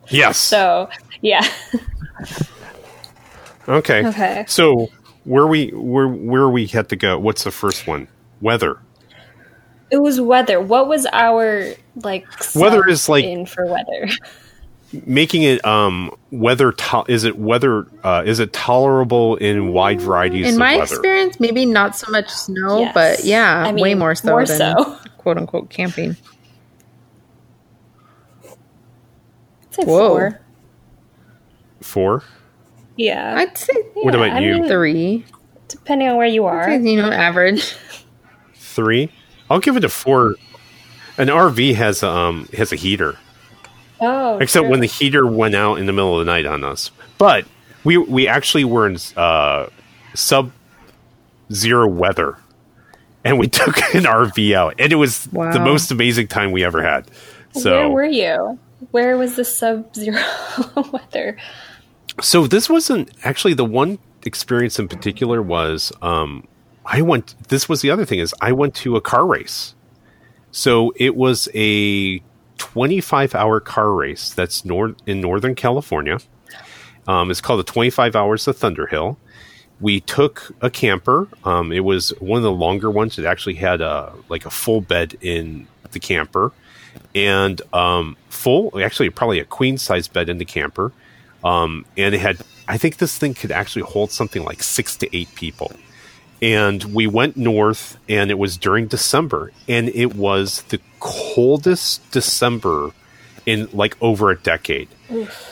[0.10, 0.38] Yes.
[0.38, 0.88] so
[1.22, 1.42] yeah,
[3.68, 4.06] okay.
[4.06, 4.46] Okay.
[4.48, 4.90] So
[5.24, 7.18] where we where where we had to go?
[7.18, 8.08] What's the first one?
[8.40, 8.78] Weather.
[9.92, 10.60] It was weather.
[10.60, 11.74] What was our
[12.04, 12.26] like
[12.56, 14.08] Weather is, like- in for weather?
[15.06, 20.48] Making it um weather to- is it weather uh, is it tolerable in wide varieties
[20.48, 20.84] In of my weather?
[20.84, 22.94] experience, maybe not so much snow, Yes.
[22.94, 24.98] but yeah, I way more so more than so.
[25.18, 26.16] quote unquote camping.
[28.44, 30.10] I'd say Whoa.
[30.10, 30.42] four.
[31.82, 32.24] Four.
[32.96, 34.54] Yeah, I'd say What Yeah, about I you?
[34.62, 35.26] mean, three.
[35.68, 36.72] depending on where you are.
[36.72, 37.76] You know, average.
[38.54, 39.12] Three.
[39.50, 40.36] I'll give it a four.
[41.18, 43.18] An RV has um has a heater.
[44.02, 44.72] Oh, except true.
[44.72, 46.92] when the heater went out in the middle of the night on us.
[47.18, 47.46] But
[47.84, 49.68] we we actually were in uh,
[50.14, 50.52] sub
[51.54, 52.38] zero weather,
[53.24, 56.82] and we took an RV out, and it was the most amazing time we ever
[56.82, 57.10] had.
[57.54, 58.60] So where were you?
[58.92, 60.22] Where was the sub-zero
[60.92, 61.38] weather?
[62.22, 66.48] so this wasn't actually the one experience in particular was um
[66.86, 69.76] I went this was the other thing is I went to a car race.
[70.52, 72.22] So it was a
[72.58, 76.20] 25 hour car race that's north in northern California.
[77.08, 79.18] Um, it's called the 25 hours of Thunderhill.
[79.82, 81.28] We took a camper.
[81.44, 83.20] Um, it was one of the longer ones.
[83.20, 86.54] It actually had a like a full bed in the camper,
[87.14, 90.94] and um, full actually probably a queen size bed in the camper.
[91.44, 95.16] Um, and it had I think this thing could actually hold something like six to
[95.16, 95.72] eight people.
[96.42, 102.92] And we went north, and it was during December, and it was the coldest December
[103.46, 104.90] in like over a decade.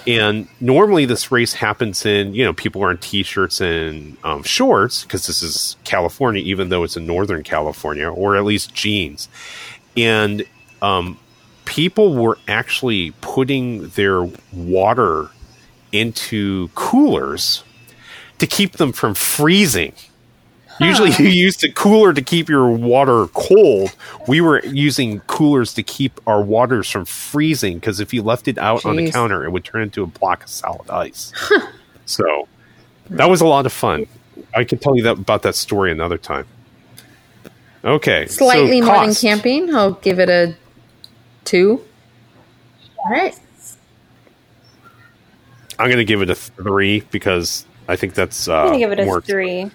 [0.07, 5.27] And normally this race happens in, you know, people wearing t-shirts and um, shorts because
[5.27, 9.29] this is California, even though it's in Northern California, or at least jeans.
[9.95, 10.43] And
[10.81, 11.19] um,
[11.65, 15.29] people were actually putting their water
[15.91, 17.63] into coolers
[18.39, 19.93] to keep them from freezing.
[20.79, 23.95] Usually you used a cooler to keep your water cold.
[24.27, 28.57] We were using coolers to keep our waters from freezing because if you left it
[28.57, 31.31] out on the counter, it would turn into a block of solid ice.
[32.05, 32.47] so
[33.09, 34.07] that was a lot of fun.
[34.55, 36.45] I could tell you that about that story another time.
[37.85, 38.27] Okay.
[38.27, 39.73] so Slightly more than camping.
[39.75, 40.55] I'll give it a
[41.43, 41.83] two.
[42.97, 43.37] All right.
[45.79, 48.91] I'm going to give it a three because I think that's uh, I'm gonna give
[48.91, 49.69] it a more three.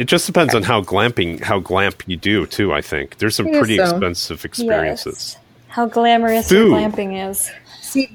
[0.00, 2.72] It just depends on how glamping, how glamp you do too.
[2.72, 3.82] I think there's some pretty so.
[3.82, 5.36] expensive experiences.
[5.36, 5.44] Yes.
[5.68, 6.72] How glamorous Food.
[6.72, 7.50] glamping is.
[7.82, 8.08] See,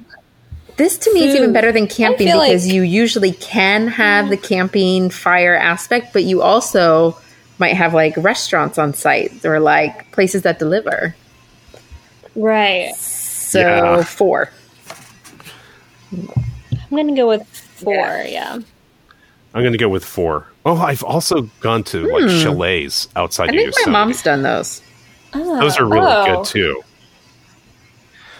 [0.78, 4.36] this to me is even better than camping because like- you usually can have the
[4.36, 7.20] camping fire aspect, but you also
[7.60, 11.16] might have like restaurants on site or like places that deliver.
[12.36, 12.96] Right.
[12.96, 14.04] So Yeah.
[14.04, 14.50] four.
[16.12, 17.94] I'm gonna go with four.
[17.94, 18.58] Yeah.
[19.56, 20.48] I'm going to go with four.
[20.66, 23.60] Oh, I've also gone to like chalets outside Hmm.
[23.60, 24.82] I of think my mom's done those.
[25.34, 26.38] Those are really Oh.
[26.38, 26.82] good too.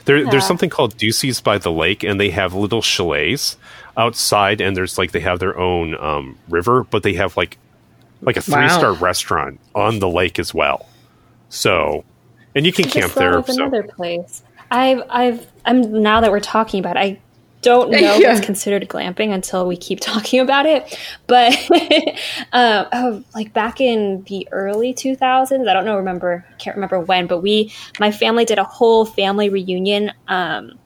[0.06, 0.30] There, Yeah.
[0.30, 3.58] There's something called Ducey's by the lake, and they have little chalets
[3.98, 7.58] outside, and there's like they have their own um, river, but they have like
[8.22, 9.00] like a three star Wow.
[9.00, 10.88] restaurant on the lake as well.
[11.50, 12.04] So,
[12.56, 13.38] and you can I camp just there.
[13.38, 13.54] of So.
[13.54, 14.42] another place.
[14.72, 17.20] I've, I've, I'm now that we're talking about, it, I
[17.66, 18.30] don't know Yeah.
[18.34, 20.98] what's considered glamping until we keep talking about it.
[21.28, 21.54] But,
[22.54, 27.28] um, oh, like back in the early 2000s, I don't know, remember, can't remember when,
[27.28, 30.12] but we, my family did a whole family reunion.
[30.30, 30.80] Um,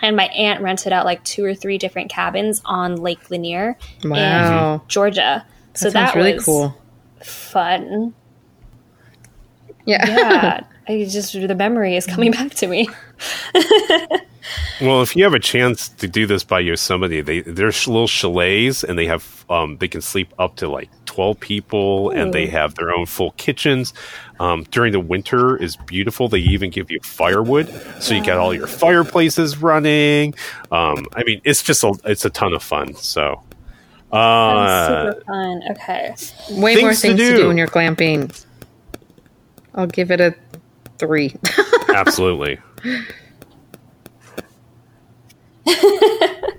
[0.00, 4.74] and my aunt rented out like two or three different cabins on Lake Lanier Wow.
[4.74, 5.44] in Georgia.
[5.74, 6.80] so That sounds that really was cool.
[7.20, 8.14] fun.
[9.86, 10.06] Yeah.
[10.06, 12.88] Yeah, I just the memory is coming back to me.
[14.80, 18.84] Well, if you have a chance to do this by Yosemite, they there's little chalets,
[18.84, 22.74] and they have um, they can sleep up to like twelve people, and they have
[22.76, 23.92] their own full kitchens.
[24.40, 26.28] Um, during the winter is beautiful.
[26.28, 27.68] They even give you firewood,
[28.00, 30.34] so you got all your fireplaces running.
[30.70, 32.94] Um, I mean, it's just a it's a ton of fun.
[32.94, 33.42] So,
[34.12, 35.62] uh, super fun.
[35.72, 36.14] Okay.
[36.50, 37.36] Way more Things to things to do.
[37.36, 38.44] do when you're glamping.
[39.74, 40.34] I'll give it a
[40.98, 41.34] Three.
[41.94, 42.58] Absolutely.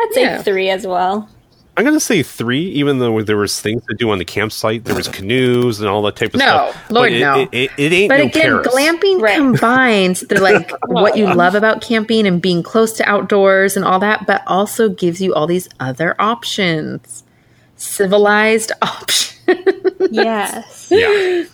[0.00, 0.42] I'd say Yeah.
[0.42, 1.28] three as well.
[1.76, 4.84] I'm going to say three, even though there was things to do on the campsite.
[4.84, 6.66] There was canoes and all that type of stuff.
[6.66, 6.90] No, stuff.
[6.90, 7.40] Lord, But it, no.
[7.40, 8.68] It, it, it ain't But no again, Paris.
[8.68, 9.36] glamping Right.
[9.36, 13.98] combines the like what you love about camping and being close to outdoors and all
[13.98, 17.24] that, but also gives you all these other options.
[17.76, 19.32] Civilized options.
[20.12, 20.88] Yes.
[20.92, 21.44] Yeah.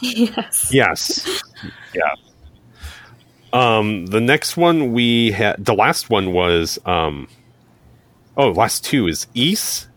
[0.00, 0.72] yes.
[0.72, 1.42] Yes.
[1.94, 2.02] Yeah.
[3.52, 7.28] Um, the next one we had, the last one was, um,
[8.36, 9.88] oh, last two is East,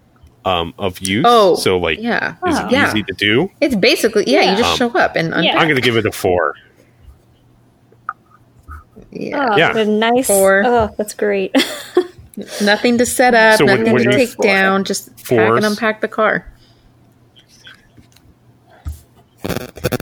[0.43, 1.23] um, of use.
[1.27, 2.31] Oh, so like, yeah.
[2.47, 2.65] is Oh.
[2.65, 2.89] it Yeah.
[2.89, 3.49] easy to do?
[3.61, 5.57] It's basically yeah, you just Um, show up and un- yeah.
[5.57, 6.55] I'm going to give it a four.
[9.11, 9.49] yeah.
[9.51, 9.71] Oh, Yeah.
[9.73, 10.27] the nice.
[10.27, 10.63] Four.
[10.65, 11.55] Oh, that's great.
[12.61, 15.39] nothing to set up, So what- nothing what to do you- take down, just pack
[15.55, 16.45] and unpack the car.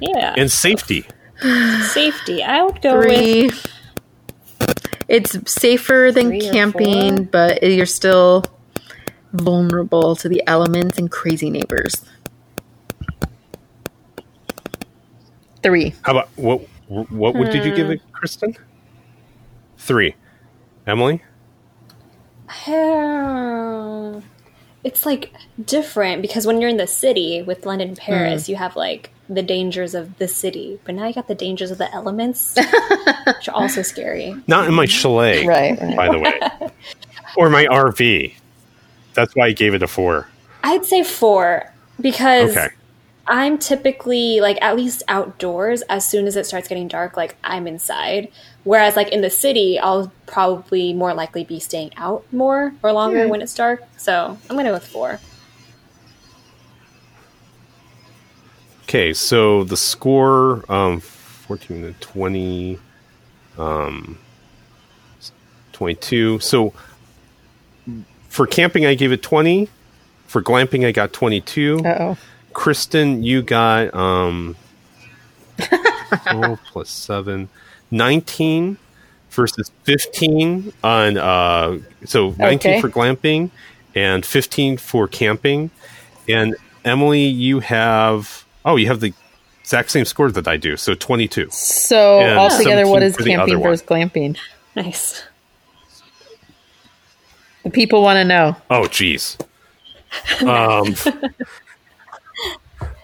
[0.01, 0.33] yeah.
[0.37, 1.05] And safety.
[1.81, 2.41] Safety.
[2.41, 3.67] I would go with
[5.09, 8.45] It's safer than Three camping, but you're still
[9.33, 12.05] vulnerable to the elements and crazy neighbors.
[15.61, 15.93] Three.
[16.03, 16.61] How about what?
[16.87, 18.55] What would did you give it, Kristen?
[19.77, 20.15] Three.
[20.87, 21.23] Emily.
[22.47, 24.19] Hmm.
[24.83, 25.33] It's like
[25.63, 29.43] different because when you're in the city with London and Paris, you have like the
[29.43, 32.55] dangers of the city, but now you got the dangers of the elements,
[33.27, 34.35] which are also scary.
[34.47, 35.95] Not in my chalet, Right, right.
[35.95, 36.39] by the way,
[37.37, 38.33] or my RV.
[39.13, 40.27] That's why I gave it a four.
[40.63, 42.69] I'd say four because Okay.
[43.27, 47.67] I'm typically like at least outdoors as soon as it starts getting dark, like I'm
[47.67, 48.29] inside.
[48.63, 53.23] Whereas like in the city, I'll probably more likely be staying out more or longer
[53.25, 53.29] hmm.
[53.29, 53.83] when it's dark.
[53.97, 55.19] So I'm gonna go with four.
[58.83, 62.79] Okay, so the score, um, fourteen to twenty,
[63.57, 64.17] um,
[65.71, 66.39] twenty-two.
[66.39, 66.73] So
[68.29, 69.69] for camping, I gave it twenty.
[70.27, 71.81] For glamping, I got twenty-two.
[71.85, 72.17] Uh oh.
[72.53, 74.55] Kristen, you got um,
[75.57, 77.49] 12 plus 7,
[77.89, 78.77] 19
[79.31, 82.81] versus 15 on, uh, so 19 Okay.
[82.81, 83.49] for glamping
[83.95, 85.71] and 15 for camping.
[86.29, 86.55] And
[86.85, 89.13] Emily, you have, oh, you have the
[89.61, 91.49] exact same score that I do, so 22.
[91.51, 94.37] So And altogether, what 17 is for the other camping versus glamping?
[94.75, 95.23] Nice.
[97.63, 98.57] The people want to know.
[98.69, 99.39] Oh, jeez.
[100.41, 100.95] Um,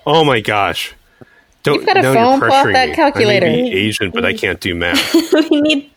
[0.05, 0.93] oh my gosh.
[1.63, 2.93] Don't, You've gotta now phone you're pull out that me.
[2.93, 3.45] I calculator.
[3.47, 5.13] may be Asian, but I can't do math.
[5.49, 5.91] we need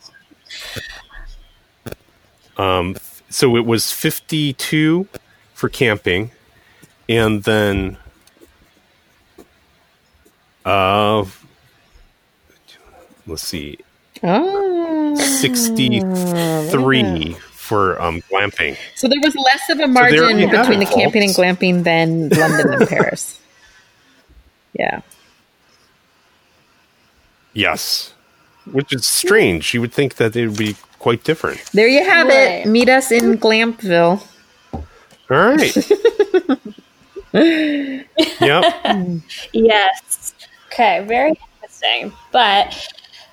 [2.57, 2.95] Um,
[3.29, 5.07] so it was 52
[5.53, 6.31] for camping
[7.09, 7.97] and then
[10.65, 11.23] uh
[13.27, 13.77] let's see
[14.25, 15.15] Oh.
[15.15, 20.79] 63 for um glamping So there was less of a there margin you have between
[20.79, 23.39] the camping and glamping than London and Paris.
[24.75, 25.01] Yeah.
[27.53, 28.13] yes
[28.71, 32.27] which is strange you would think that it would be quite different There you have
[32.27, 32.65] Right.
[32.65, 32.67] it.
[32.67, 34.21] Meet us in Glampville.
[34.73, 34.83] all
[35.29, 35.75] right
[38.41, 38.63] yep
[39.53, 40.32] Yes.
[40.73, 42.11] Okay, very interesting.
[42.31, 42.89] But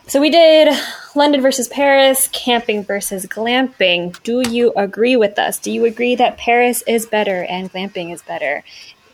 [0.07, 0.68] so we did
[1.14, 4.22] London versus Paris, camping versus glamping.
[4.24, 5.59] Do you agree with us?
[5.59, 8.62] Do you agree that Paris is better and glamping is better?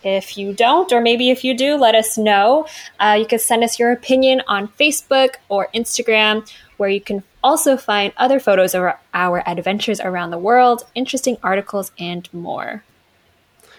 [0.03, 2.67] If you don't, or maybe if you do, let us know.
[2.99, 7.77] Uh, you can send us your opinion on Facebook or Instagram, where you can also
[7.77, 12.83] find other photos of our, adventures around the world, interesting articles, and more.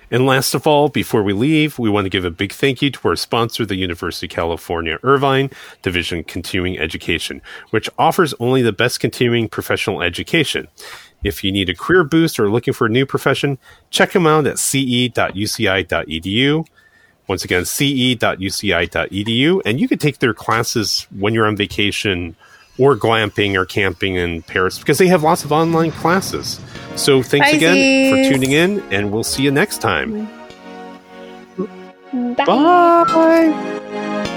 [0.10, 2.90] And last of all, before we leave, we want to give a big thank you
[2.92, 5.50] to our sponsor, the University of California Irvine
[5.82, 7.42] Division Continuing Education,
[7.72, 10.70] which offers only the best continuing professional education.
[11.24, 13.58] If you need a career boost or looking for a new profession,
[13.90, 15.16] check them out at ce.uci.edu.
[17.28, 19.62] Once again, ce.uci.edu.
[19.66, 22.38] And you can take their classes when you're on vacation
[22.78, 26.60] or glamping or camping in Paris because they have lots of online classes.
[26.96, 30.28] So thanks again for tuning in, and we'll see you next time.
[32.36, 32.46] Bye.
[32.46, 34.34] Bye.